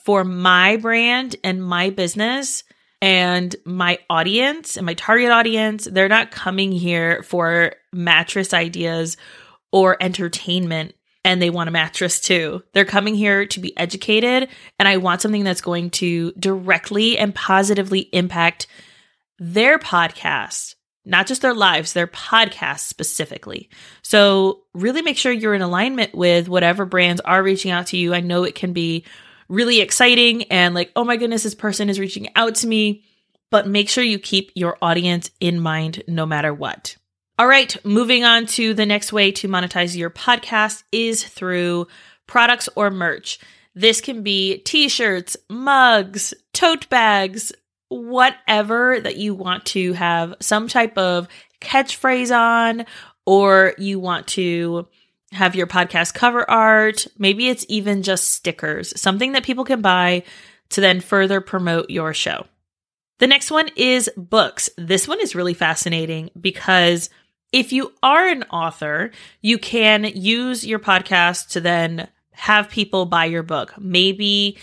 for 0.04 0.24
my 0.24 0.76
brand 0.76 1.36
and 1.42 1.64
my 1.64 1.90
business, 1.90 2.64
and 3.02 3.54
my 3.64 3.98
audience 4.08 4.76
and 4.76 4.86
my 4.86 4.94
target 4.94 5.30
audience, 5.30 5.84
they're 5.84 6.08
not 6.08 6.30
coming 6.30 6.72
here 6.72 7.22
for 7.22 7.74
mattress 7.92 8.54
ideas 8.54 9.16
or 9.72 9.96
entertainment 10.00 10.94
and 11.24 11.42
they 11.42 11.50
want 11.50 11.68
a 11.68 11.72
mattress 11.72 12.20
too. 12.20 12.62
They're 12.72 12.84
coming 12.84 13.14
here 13.14 13.46
to 13.46 13.60
be 13.60 13.76
educated 13.76 14.48
and 14.78 14.88
I 14.88 14.96
want 14.96 15.20
something 15.20 15.44
that's 15.44 15.60
going 15.60 15.90
to 15.90 16.32
directly 16.32 17.18
and 17.18 17.34
positively 17.34 18.08
impact 18.12 18.66
their 19.38 19.78
podcast, 19.78 20.75
not 21.06 21.26
just 21.26 21.40
their 21.40 21.54
lives, 21.54 21.92
their 21.92 22.08
podcast 22.08 22.80
specifically. 22.80 23.70
So, 24.02 24.62
really 24.74 25.02
make 25.02 25.16
sure 25.16 25.32
you're 25.32 25.54
in 25.54 25.62
alignment 25.62 26.14
with 26.14 26.48
whatever 26.48 26.84
brands 26.84 27.20
are 27.22 27.42
reaching 27.42 27.70
out 27.70 27.86
to 27.88 27.96
you. 27.96 28.12
I 28.12 28.20
know 28.20 28.44
it 28.44 28.54
can 28.54 28.72
be 28.72 29.04
really 29.48 29.80
exciting 29.80 30.42
and 30.44 30.74
like, 30.74 30.90
oh 30.96 31.04
my 31.04 31.16
goodness, 31.16 31.44
this 31.44 31.54
person 31.54 31.88
is 31.88 32.00
reaching 32.00 32.28
out 32.34 32.56
to 32.56 32.66
me. 32.66 33.04
But 33.50 33.68
make 33.68 33.88
sure 33.88 34.02
you 34.02 34.18
keep 34.18 34.50
your 34.54 34.76
audience 34.82 35.30
in 35.38 35.60
mind 35.60 36.02
no 36.08 36.26
matter 36.26 36.52
what. 36.52 36.96
All 37.38 37.46
right, 37.46 37.76
moving 37.84 38.24
on 38.24 38.46
to 38.46 38.74
the 38.74 38.86
next 38.86 39.12
way 39.12 39.30
to 39.32 39.48
monetize 39.48 39.96
your 39.96 40.10
podcast 40.10 40.82
is 40.90 41.22
through 41.22 41.86
products 42.26 42.68
or 42.74 42.90
merch. 42.90 43.38
This 43.74 44.00
can 44.00 44.22
be 44.22 44.58
t 44.58 44.88
shirts, 44.88 45.36
mugs, 45.48 46.32
tote 46.52 46.88
bags, 46.88 47.52
whatever 47.88 49.00
that 49.00 49.16
you 49.16 49.34
want 49.34 49.64
to 49.66 49.92
have 49.92 50.34
some 50.40 50.68
type 50.68 50.96
of 50.98 51.28
catchphrase 51.60 52.36
on, 52.36 52.86
or 53.24 53.74
you 53.78 53.98
want 53.98 54.26
to 54.28 54.86
have 55.32 55.54
your 55.54 55.66
podcast 55.66 56.14
cover 56.14 56.48
art. 56.50 57.06
Maybe 57.18 57.48
it's 57.48 57.66
even 57.68 58.02
just 58.02 58.30
stickers, 58.30 58.98
something 59.00 59.32
that 59.32 59.44
people 59.44 59.64
can 59.64 59.82
buy 59.82 60.22
to 60.70 60.80
then 60.80 61.00
further 61.00 61.40
promote 61.40 61.90
your 61.90 62.14
show. 62.14 62.46
The 63.18 63.26
next 63.26 63.50
one 63.50 63.70
is 63.76 64.10
books. 64.16 64.68
This 64.76 65.08
one 65.08 65.20
is 65.20 65.34
really 65.34 65.54
fascinating 65.54 66.30
because 66.38 67.08
if 67.52 67.72
you 67.72 67.92
are 68.02 68.28
an 68.28 68.42
author, 68.44 69.10
you 69.40 69.58
can 69.58 70.04
use 70.04 70.66
your 70.66 70.78
podcast 70.78 71.48
to 71.50 71.60
then 71.60 72.08
have 72.32 72.68
people 72.68 73.06
buy 73.06 73.24
your 73.24 73.42
book. 73.42 73.74
Maybe 73.78 74.58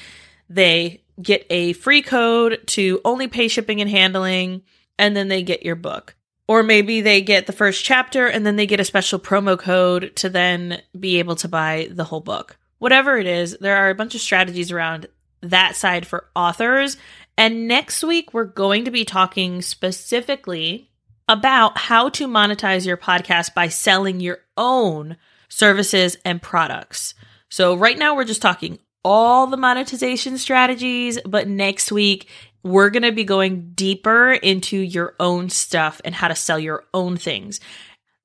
they 0.49 1.02
get 1.21 1.45
a 1.49 1.73
free 1.73 2.01
code 2.01 2.61
to 2.67 3.01
only 3.05 3.27
pay 3.27 3.47
shipping 3.47 3.81
and 3.81 3.89
handling, 3.89 4.63
and 4.97 5.15
then 5.15 5.27
they 5.27 5.43
get 5.43 5.63
your 5.63 5.75
book. 5.75 6.15
Or 6.47 6.63
maybe 6.63 7.01
they 7.01 7.21
get 7.21 7.47
the 7.47 7.53
first 7.53 7.85
chapter 7.85 8.27
and 8.27 8.45
then 8.45 8.57
they 8.57 8.67
get 8.67 8.79
a 8.79 8.85
special 8.85 9.17
promo 9.17 9.57
code 9.57 10.15
to 10.17 10.29
then 10.29 10.81
be 10.99 11.19
able 11.19 11.35
to 11.37 11.47
buy 11.47 11.87
the 11.89 12.03
whole 12.03 12.19
book. 12.19 12.57
Whatever 12.79 13.17
it 13.17 13.25
is, 13.25 13.57
there 13.61 13.77
are 13.77 13.89
a 13.89 13.95
bunch 13.95 14.13
of 14.13 14.21
strategies 14.21 14.71
around 14.71 15.07
that 15.41 15.75
side 15.75 16.05
for 16.05 16.27
authors. 16.35 16.97
And 17.37 17.67
next 17.67 18.03
week, 18.03 18.33
we're 18.33 18.43
going 18.43 18.85
to 18.85 18.91
be 18.91 19.05
talking 19.05 19.61
specifically 19.61 20.91
about 21.29 21.77
how 21.77 22.09
to 22.09 22.27
monetize 22.27 22.85
your 22.85 22.97
podcast 22.97 23.53
by 23.53 23.69
selling 23.69 24.19
your 24.19 24.39
own 24.57 25.15
services 25.47 26.17
and 26.25 26.41
products. 26.41 27.15
So, 27.49 27.75
right 27.75 27.97
now, 27.97 28.15
we're 28.15 28.23
just 28.25 28.41
talking 28.41 28.79
all 29.03 29.47
the 29.47 29.57
monetization 29.57 30.37
strategies, 30.37 31.19
but 31.25 31.47
next 31.47 31.91
week, 31.91 32.27
we're 32.63 32.89
going 32.89 33.03
to 33.03 33.11
be 33.11 33.25
going 33.25 33.71
deeper 33.73 34.31
into 34.31 34.77
your 34.77 35.15
own 35.19 35.49
stuff 35.49 35.99
and 36.05 36.15
how 36.15 36.29
to 36.29 36.35
sell 36.35 36.59
your 36.59 36.85
own 36.93 37.17
things. 37.17 37.59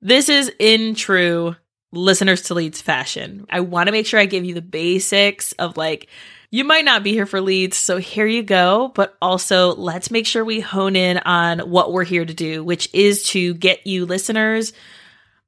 This 0.01 0.29
is 0.29 0.53
in 0.59 0.95
true 0.95 1.57
listeners 1.91 2.43
to 2.43 2.55
leads 2.55 2.81
fashion. 2.81 3.47
I 3.51 3.61
want 3.61 3.89
to 3.89 3.93
make 3.93 4.07
sure 4.07 4.21
I 4.21 4.27
give 4.27 4.45
you 4.45 4.55
the 4.55 4.63
basics 4.63 5.53
of 5.53 5.77
like, 5.77 6.09
you 6.51 6.65
might 6.65 6.85
not 6.85 7.03
be 7.03 7.13
here 7.13 7.27
for 7.27 7.41
leads, 7.41 7.77
so 7.77 7.99
here 7.99 8.27
you 8.27 8.43
go. 8.43 8.93
But 8.95 9.17
also, 9.21 9.75
let's 9.75 10.11
make 10.11 10.27
sure 10.27 10.45
we 10.45 10.61
hone 10.61 10.97
in 10.97 11.19
on 11.19 11.59
what 11.61 11.93
we're 11.93 12.05
here 12.05 12.25
to 12.25 12.35
do, 12.35 12.65
which 12.65 12.89
is 12.95 13.25
to 13.31 13.55
get 13.55 13.87
you 13.87 14.07
listeners 14.07 14.73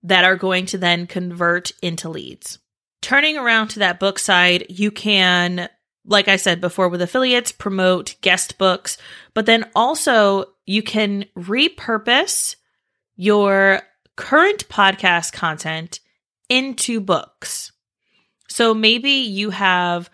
that 0.02 0.24
are 0.24 0.36
going 0.36 0.66
to 0.66 0.78
then 0.78 1.06
convert 1.06 1.72
into 1.80 2.08
leads. 2.08 2.58
Turning 3.02 3.38
around 3.38 3.68
to 3.68 3.78
that 3.78 3.98
book 3.98 4.18
side, 4.18 4.66
you 4.68 4.90
can, 4.90 5.68
like 6.04 6.28
I 6.28 6.36
said 6.36 6.60
before 6.60 6.88
with 6.88 7.02
affiliates, 7.02 7.52
promote 7.52 8.16
guest 8.20 8.58
books, 8.58 8.98
but 9.34 9.46
then 9.46 9.70
also 9.74 10.46
you 10.66 10.82
can 10.82 11.24
repurpose 11.36 12.56
your 13.16 13.82
current 14.16 14.68
podcast 14.68 15.32
content 15.32 16.00
into 16.48 17.00
books. 17.00 17.72
So 18.48 18.74
maybe 18.74 19.10
you 19.10 19.50
have 19.50 20.10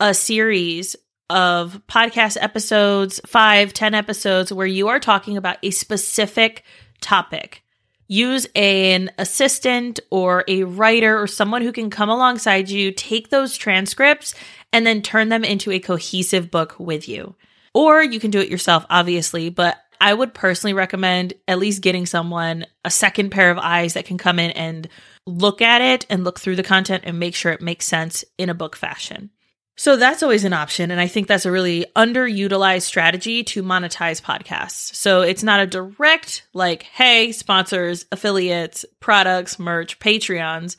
a 0.00 0.12
series 0.12 0.96
of 1.30 1.80
podcast 1.88 2.36
episodes, 2.40 3.20
five, 3.26 3.72
ten 3.72 3.94
episodes, 3.94 4.52
where 4.52 4.66
you 4.66 4.88
are 4.88 5.00
talking 5.00 5.36
about 5.36 5.58
a 5.62 5.70
specific 5.70 6.64
topic. 7.00 7.62
Use 8.08 8.46
an 8.54 9.10
assistant 9.18 10.00
or 10.10 10.44
a 10.48 10.64
writer 10.64 11.20
or 11.20 11.26
someone 11.26 11.62
who 11.62 11.72
can 11.72 11.90
come 11.90 12.08
alongside 12.08 12.70
you, 12.70 12.90
take 12.90 13.28
those 13.28 13.56
transcripts, 13.56 14.34
and 14.72 14.86
then 14.86 15.02
turn 15.02 15.28
them 15.28 15.44
into 15.44 15.70
a 15.70 15.78
cohesive 15.78 16.50
book 16.50 16.74
with 16.78 17.08
you. 17.08 17.34
Or 17.74 18.02
you 18.02 18.18
can 18.18 18.30
do 18.30 18.40
it 18.40 18.48
yourself, 18.48 18.86
obviously, 18.88 19.50
but 19.50 19.76
I 20.00 20.14
would 20.14 20.32
personally 20.32 20.74
recommend 20.74 21.34
at 21.46 21.58
least 21.58 21.82
getting 21.82 22.06
someone 22.06 22.66
a 22.84 22.90
second 22.90 23.30
pair 23.30 23.50
of 23.50 23.58
eyes 23.58 23.94
that 23.94 24.06
can 24.06 24.18
come 24.18 24.38
in 24.38 24.52
and 24.52 24.88
look 25.26 25.60
at 25.60 25.82
it 25.82 26.06
and 26.08 26.24
look 26.24 26.40
through 26.40 26.56
the 26.56 26.62
content 26.62 27.04
and 27.06 27.18
make 27.18 27.34
sure 27.34 27.52
it 27.52 27.60
makes 27.60 27.86
sense 27.86 28.24
in 28.38 28.48
a 28.48 28.54
book 28.54 28.76
fashion. 28.76 29.30
So 29.78 29.96
that's 29.96 30.24
always 30.24 30.42
an 30.42 30.52
option. 30.52 30.90
And 30.90 31.00
I 31.00 31.06
think 31.06 31.28
that's 31.28 31.46
a 31.46 31.52
really 31.52 31.86
underutilized 31.94 32.82
strategy 32.82 33.44
to 33.44 33.62
monetize 33.62 34.20
podcasts. 34.20 34.92
So 34.96 35.22
it's 35.22 35.44
not 35.44 35.60
a 35.60 35.68
direct, 35.68 36.48
like, 36.52 36.82
hey, 36.82 37.30
sponsors, 37.30 38.04
affiliates, 38.10 38.84
products, 38.98 39.60
merch, 39.60 40.00
Patreons, 40.00 40.76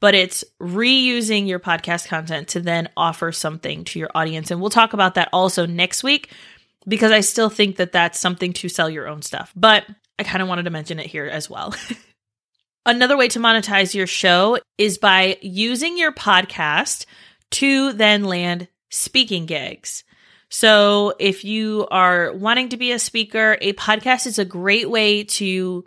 but 0.00 0.16
it's 0.16 0.42
reusing 0.60 1.46
your 1.46 1.60
podcast 1.60 2.08
content 2.08 2.48
to 2.48 2.60
then 2.60 2.88
offer 2.96 3.30
something 3.30 3.84
to 3.84 4.00
your 4.00 4.10
audience. 4.16 4.50
And 4.50 4.60
we'll 4.60 4.68
talk 4.68 4.94
about 4.94 5.14
that 5.14 5.28
also 5.32 5.64
next 5.64 6.02
week 6.02 6.32
because 6.88 7.12
I 7.12 7.20
still 7.20 7.50
think 7.50 7.76
that 7.76 7.92
that's 7.92 8.18
something 8.18 8.52
to 8.54 8.68
sell 8.68 8.90
your 8.90 9.06
own 9.06 9.22
stuff. 9.22 9.52
But 9.54 9.86
I 10.18 10.24
kind 10.24 10.42
of 10.42 10.48
wanted 10.48 10.64
to 10.64 10.70
mention 10.70 10.98
it 10.98 11.06
here 11.06 11.26
as 11.26 11.48
well. 11.48 11.72
Another 12.84 13.16
way 13.16 13.28
to 13.28 13.38
monetize 13.38 13.94
your 13.94 14.08
show 14.08 14.58
is 14.76 14.98
by 14.98 15.38
using 15.40 15.96
your 15.96 16.10
podcast 16.10 17.06
to 17.52 17.92
then 17.92 18.24
land 18.24 18.68
speaking 18.90 19.46
gigs. 19.46 20.04
So 20.48 21.14
if 21.18 21.44
you 21.44 21.86
are 21.90 22.32
wanting 22.32 22.70
to 22.70 22.76
be 22.76 22.92
a 22.92 22.98
speaker, 22.98 23.56
a 23.60 23.72
podcast 23.74 24.26
is 24.26 24.38
a 24.38 24.44
great 24.44 24.90
way 24.90 25.24
to 25.24 25.84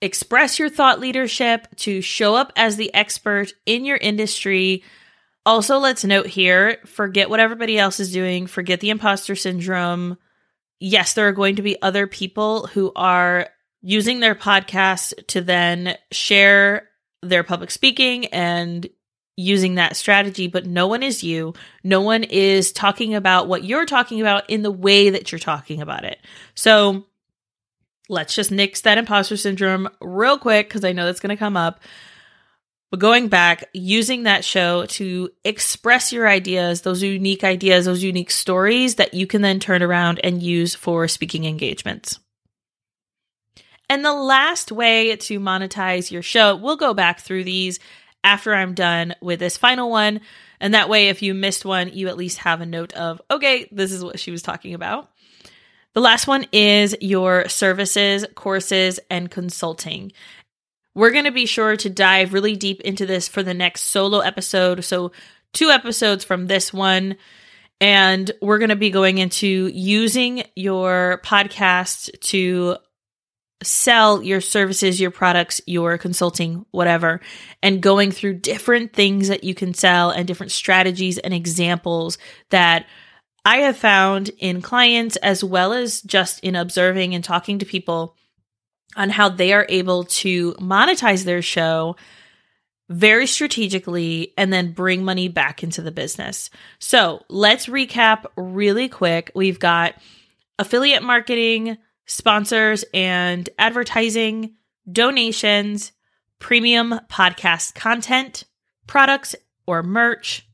express 0.00 0.58
your 0.58 0.68
thought 0.68 1.00
leadership, 1.00 1.66
to 1.76 2.00
show 2.00 2.36
up 2.36 2.52
as 2.56 2.76
the 2.76 2.94
expert 2.94 3.52
in 3.66 3.84
your 3.84 3.96
industry. 3.96 4.84
Also, 5.44 5.78
let's 5.78 6.04
note 6.04 6.26
here 6.26 6.78
forget 6.86 7.30
what 7.30 7.40
everybody 7.40 7.78
else 7.78 7.98
is 7.98 8.12
doing, 8.12 8.46
forget 8.46 8.80
the 8.80 8.90
imposter 8.90 9.34
syndrome. 9.34 10.16
Yes, 10.78 11.14
there 11.14 11.26
are 11.26 11.32
going 11.32 11.56
to 11.56 11.62
be 11.62 11.80
other 11.82 12.06
people 12.06 12.66
who 12.68 12.92
are 12.94 13.48
using 13.80 14.20
their 14.20 14.34
podcast 14.34 15.14
to 15.28 15.40
then 15.40 15.96
share 16.12 16.88
their 17.22 17.42
public 17.42 17.70
speaking 17.70 18.26
and 18.26 18.88
using 19.36 19.74
that 19.74 19.96
strategy, 19.96 20.46
but 20.46 20.66
no 20.66 20.86
one 20.86 21.02
is 21.02 21.22
you. 21.22 21.54
No 21.84 22.00
one 22.00 22.24
is 22.24 22.72
talking 22.72 23.14
about 23.14 23.48
what 23.48 23.64
you're 23.64 23.86
talking 23.86 24.20
about 24.20 24.48
in 24.48 24.62
the 24.62 24.70
way 24.70 25.10
that 25.10 25.30
you're 25.30 25.38
talking 25.38 25.82
about 25.82 26.04
it. 26.04 26.18
So 26.54 27.04
let's 28.08 28.34
just 28.34 28.50
nix 28.50 28.80
that 28.82 28.98
imposter 28.98 29.36
syndrome 29.36 29.88
real 30.00 30.38
quick 30.38 30.68
because 30.68 30.84
I 30.84 30.92
know 30.92 31.04
that's 31.04 31.20
going 31.20 31.36
to 31.36 31.36
come 31.36 31.56
up. 31.56 31.80
But 32.90 33.00
going 33.00 33.28
back, 33.28 33.64
using 33.72 34.22
that 34.22 34.44
show 34.44 34.86
to 34.86 35.30
express 35.44 36.12
your 36.12 36.28
ideas, 36.28 36.82
those 36.82 37.02
unique 37.02 37.42
ideas, 37.42 37.84
those 37.84 38.02
unique 38.02 38.30
stories 38.30 38.94
that 38.94 39.12
you 39.12 39.26
can 39.26 39.42
then 39.42 39.58
turn 39.58 39.82
around 39.82 40.20
and 40.22 40.42
use 40.42 40.74
for 40.74 41.08
speaking 41.08 41.44
engagements. 41.44 42.20
And 43.88 44.04
the 44.04 44.14
last 44.14 44.72
way 44.72 45.14
to 45.16 45.40
monetize 45.40 46.10
your 46.10 46.22
show, 46.22 46.56
we'll 46.56 46.76
go 46.76 46.94
back 46.94 47.20
through 47.20 47.44
these 47.44 47.78
after 48.26 48.52
I'm 48.52 48.74
done 48.74 49.14
with 49.22 49.38
this 49.38 49.56
final 49.56 49.88
one. 49.88 50.20
And 50.58 50.74
that 50.74 50.88
way, 50.88 51.08
if 51.08 51.22
you 51.22 51.32
missed 51.32 51.64
one, 51.64 51.90
you 51.94 52.08
at 52.08 52.16
least 52.16 52.38
have 52.38 52.60
a 52.60 52.66
note 52.66 52.92
of, 52.94 53.22
okay, 53.30 53.68
this 53.70 53.92
is 53.92 54.02
what 54.02 54.18
she 54.18 54.32
was 54.32 54.42
talking 54.42 54.74
about. 54.74 55.08
The 55.94 56.00
last 56.00 56.26
one 56.26 56.44
is 56.50 56.96
your 57.00 57.48
services, 57.48 58.26
courses, 58.34 58.98
and 59.08 59.30
consulting. 59.30 60.10
We're 60.92 61.12
going 61.12 61.24
to 61.26 61.30
be 61.30 61.46
sure 61.46 61.76
to 61.76 61.88
dive 61.88 62.32
really 62.32 62.56
deep 62.56 62.80
into 62.80 63.06
this 63.06 63.28
for 63.28 63.44
the 63.44 63.54
next 63.54 63.82
solo 63.82 64.18
episode. 64.18 64.84
So, 64.84 65.12
two 65.52 65.70
episodes 65.70 66.24
from 66.24 66.48
this 66.48 66.72
one. 66.72 67.16
And 67.80 68.30
we're 68.42 68.58
going 68.58 68.70
to 68.70 68.76
be 68.76 68.90
going 68.90 69.18
into 69.18 69.70
using 69.72 70.42
your 70.56 71.20
podcast 71.24 72.18
to 72.20 72.78
sell 73.62 74.22
your 74.22 74.40
services, 74.40 75.00
your 75.00 75.10
products, 75.10 75.60
your 75.66 75.96
consulting, 75.98 76.66
whatever, 76.72 77.20
and 77.62 77.82
going 77.82 78.10
through 78.10 78.34
different 78.34 78.92
things 78.92 79.28
that 79.28 79.44
you 79.44 79.54
can 79.54 79.72
sell 79.72 80.10
and 80.10 80.26
different 80.26 80.52
strategies 80.52 81.18
and 81.18 81.32
examples 81.32 82.18
that 82.50 82.86
I 83.44 83.58
have 83.58 83.76
found 83.76 84.30
in 84.38 84.60
clients 84.60 85.16
as 85.16 85.42
well 85.42 85.72
as 85.72 86.02
just 86.02 86.40
in 86.40 86.56
observing 86.56 87.14
and 87.14 87.22
talking 87.22 87.60
to 87.60 87.66
people 87.66 88.16
on 88.96 89.08
how 89.08 89.28
they 89.28 89.52
are 89.52 89.66
able 89.68 90.04
to 90.04 90.52
monetize 90.54 91.24
their 91.24 91.42
show 91.42 91.96
very 92.88 93.26
strategically 93.26 94.32
and 94.36 94.52
then 94.52 94.72
bring 94.72 95.04
money 95.04 95.28
back 95.28 95.62
into 95.62 95.82
the 95.82 95.90
business. 95.90 96.50
So 96.78 97.24
let's 97.28 97.66
recap 97.66 98.26
really 98.36 98.88
quick. 98.88 99.32
We've 99.34 99.58
got 99.58 99.94
affiliate 100.58 101.02
marketing, 101.02 101.78
sponsors 102.06 102.84
and 102.94 103.48
advertising, 103.58 104.54
donations, 104.90 105.92
premium 106.38 107.00
podcast 107.10 107.74
content, 107.74 108.44
products 108.86 109.34
or 109.66 109.82
merch, 109.82 110.48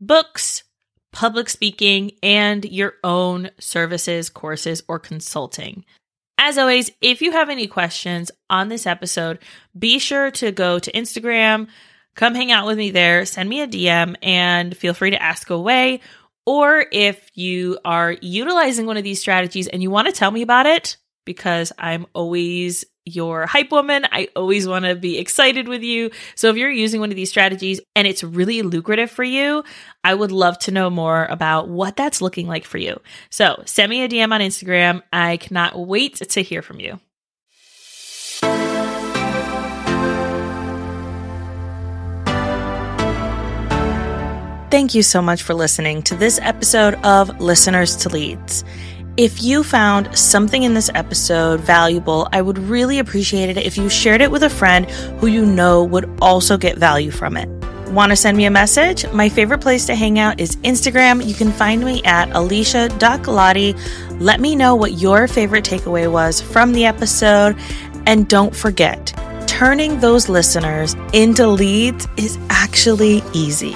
books, 0.00 0.64
public 1.12 1.48
speaking, 1.48 2.12
and 2.22 2.64
your 2.64 2.94
own 3.02 3.50
services, 3.58 4.28
courses, 4.28 4.82
or 4.88 4.98
consulting. 4.98 5.84
As 6.36 6.56
always, 6.56 6.90
if 7.00 7.20
you 7.20 7.32
have 7.32 7.50
any 7.50 7.66
questions 7.66 8.30
on 8.48 8.68
this 8.68 8.86
episode, 8.86 9.40
be 9.76 9.98
sure 9.98 10.30
to 10.32 10.52
go 10.52 10.78
to 10.78 10.92
Instagram, 10.92 11.68
come 12.14 12.34
hang 12.34 12.52
out 12.52 12.66
with 12.66 12.78
me 12.78 12.90
there, 12.90 13.24
send 13.24 13.48
me 13.48 13.60
a 13.60 13.66
DM, 13.66 14.14
and 14.22 14.76
feel 14.76 14.94
free 14.94 15.10
to 15.10 15.22
ask 15.22 15.50
away. 15.50 16.00
Or 16.48 16.86
if 16.90 17.30
you 17.34 17.78
are 17.84 18.16
utilizing 18.22 18.86
one 18.86 18.96
of 18.96 19.04
these 19.04 19.20
strategies 19.20 19.68
and 19.68 19.82
you 19.82 19.90
want 19.90 20.06
to 20.06 20.12
tell 20.12 20.30
me 20.30 20.40
about 20.40 20.64
it, 20.64 20.96
because 21.26 21.74
I'm 21.78 22.06
always 22.14 22.86
your 23.04 23.44
hype 23.44 23.70
woman. 23.70 24.06
I 24.10 24.30
always 24.34 24.66
want 24.66 24.86
to 24.86 24.94
be 24.94 25.18
excited 25.18 25.68
with 25.68 25.82
you. 25.82 26.10
So 26.36 26.48
if 26.48 26.56
you're 26.56 26.70
using 26.70 27.00
one 27.00 27.10
of 27.10 27.16
these 27.16 27.28
strategies 27.28 27.82
and 27.94 28.06
it's 28.06 28.24
really 28.24 28.62
lucrative 28.62 29.10
for 29.10 29.24
you, 29.24 29.62
I 30.02 30.14
would 30.14 30.32
love 30.32 30.58
to 30.60 30.70
know 30.70 30.88
more 30.88 31.26
about 31.26 31.68
what 31.68 31.96
that's 31.96 32.22
looking 32.22 32.46
like 32.46 32.64
for 32.64 32.78
you. 32.78 32.98
So 33.28 33.62
send 33.66 33.90
me 33.90 34.04
a 34.04 34.08
DM 34.08 34.32
on 34.32 34.40
Instagram. 34.40 35.02
I 35.12 35.36
cannot 35.36 35.78
wait 35.78 36.16
to 36.16 36.40
hear 36.40 36.62
from 36.62 36.80
you. 36.80 36.98
Thank 44.70 44.94
you 44.94 45.02
so 45.02 45.22
much 45.22 45.44
for 45.44 45.54
listening 45.54 46.02
to 46.02 46.14
this 46.14 46.38
episode 46.42 46.94
of 46.96 47.40
Listeners 47.40 47.96
to 47.96 48.10
Leads. 48.10 48.64
If 49.16 49.42
you 49.42 49.64
found 49.64 50.14
something 50.16 50.62
in 50.62 50.74
this 50.74 50.90
episode 50.94 51.60
valuable, 51.60 52.28
I 52.34 52.42
would 52.42 52.58
really 52.58 52.98
appreciate 52.98 53.48
it 53.48 53.56
if 53.56 53.78
you 53.78 53.88
shared 53.88 54.20
it 54.20 54.30
with 54.30 54.42
a 54.42 54.50
friend 54.50 54.84
who 55.20 55.26
you 55.26 55.46
know 55.46 55.82
would 55.84 56.06
also 56.20 56.58
get 56.58 56.76
value 56.76 57.10
from 57.10 57.38
it. 57.38 57.48
Want 57.92 58.10
to 58.10 58.16
send 58.16 58.36
me 58.36 58.44
a 58.44 58.50
message? 58.50 59.10
My 59.10 59.30
favorite 59.30 59.62
place 59.62 59.86
to 59.86 59.94
hang 59.94 60.18
out 60.18 60.38
is 60.38 60.56
Instagram. 60.56 61.26
You 61.26 61.34
can 61.34 61.50
find 61.50 61.82
me 61.82 62.02
at 62.04 62.30
alicia.galati. 62.32 64.20
Let 64.20 64.38
me 64.38 64.54
know 64.54 64.74
what 64.74 64.98
your 64.98 65.28
favorite 65.28 65.64
takeaway 65.64 66.12
was 66.12 66.42
from 66.42 66.72
the 66.72 66.84
episode. 66.84 67.56
And 68.04 68.28
don't 68.28 68.54
forget, 68.54 69.14
turning 69.46 69.98
those 70.00 70.28
listeners 70.28 70.94
into 71.14 71.48
leads 71.48 72.06
is 72.18 72.36
actually 72.50 73.22
easy. 73.32 73.74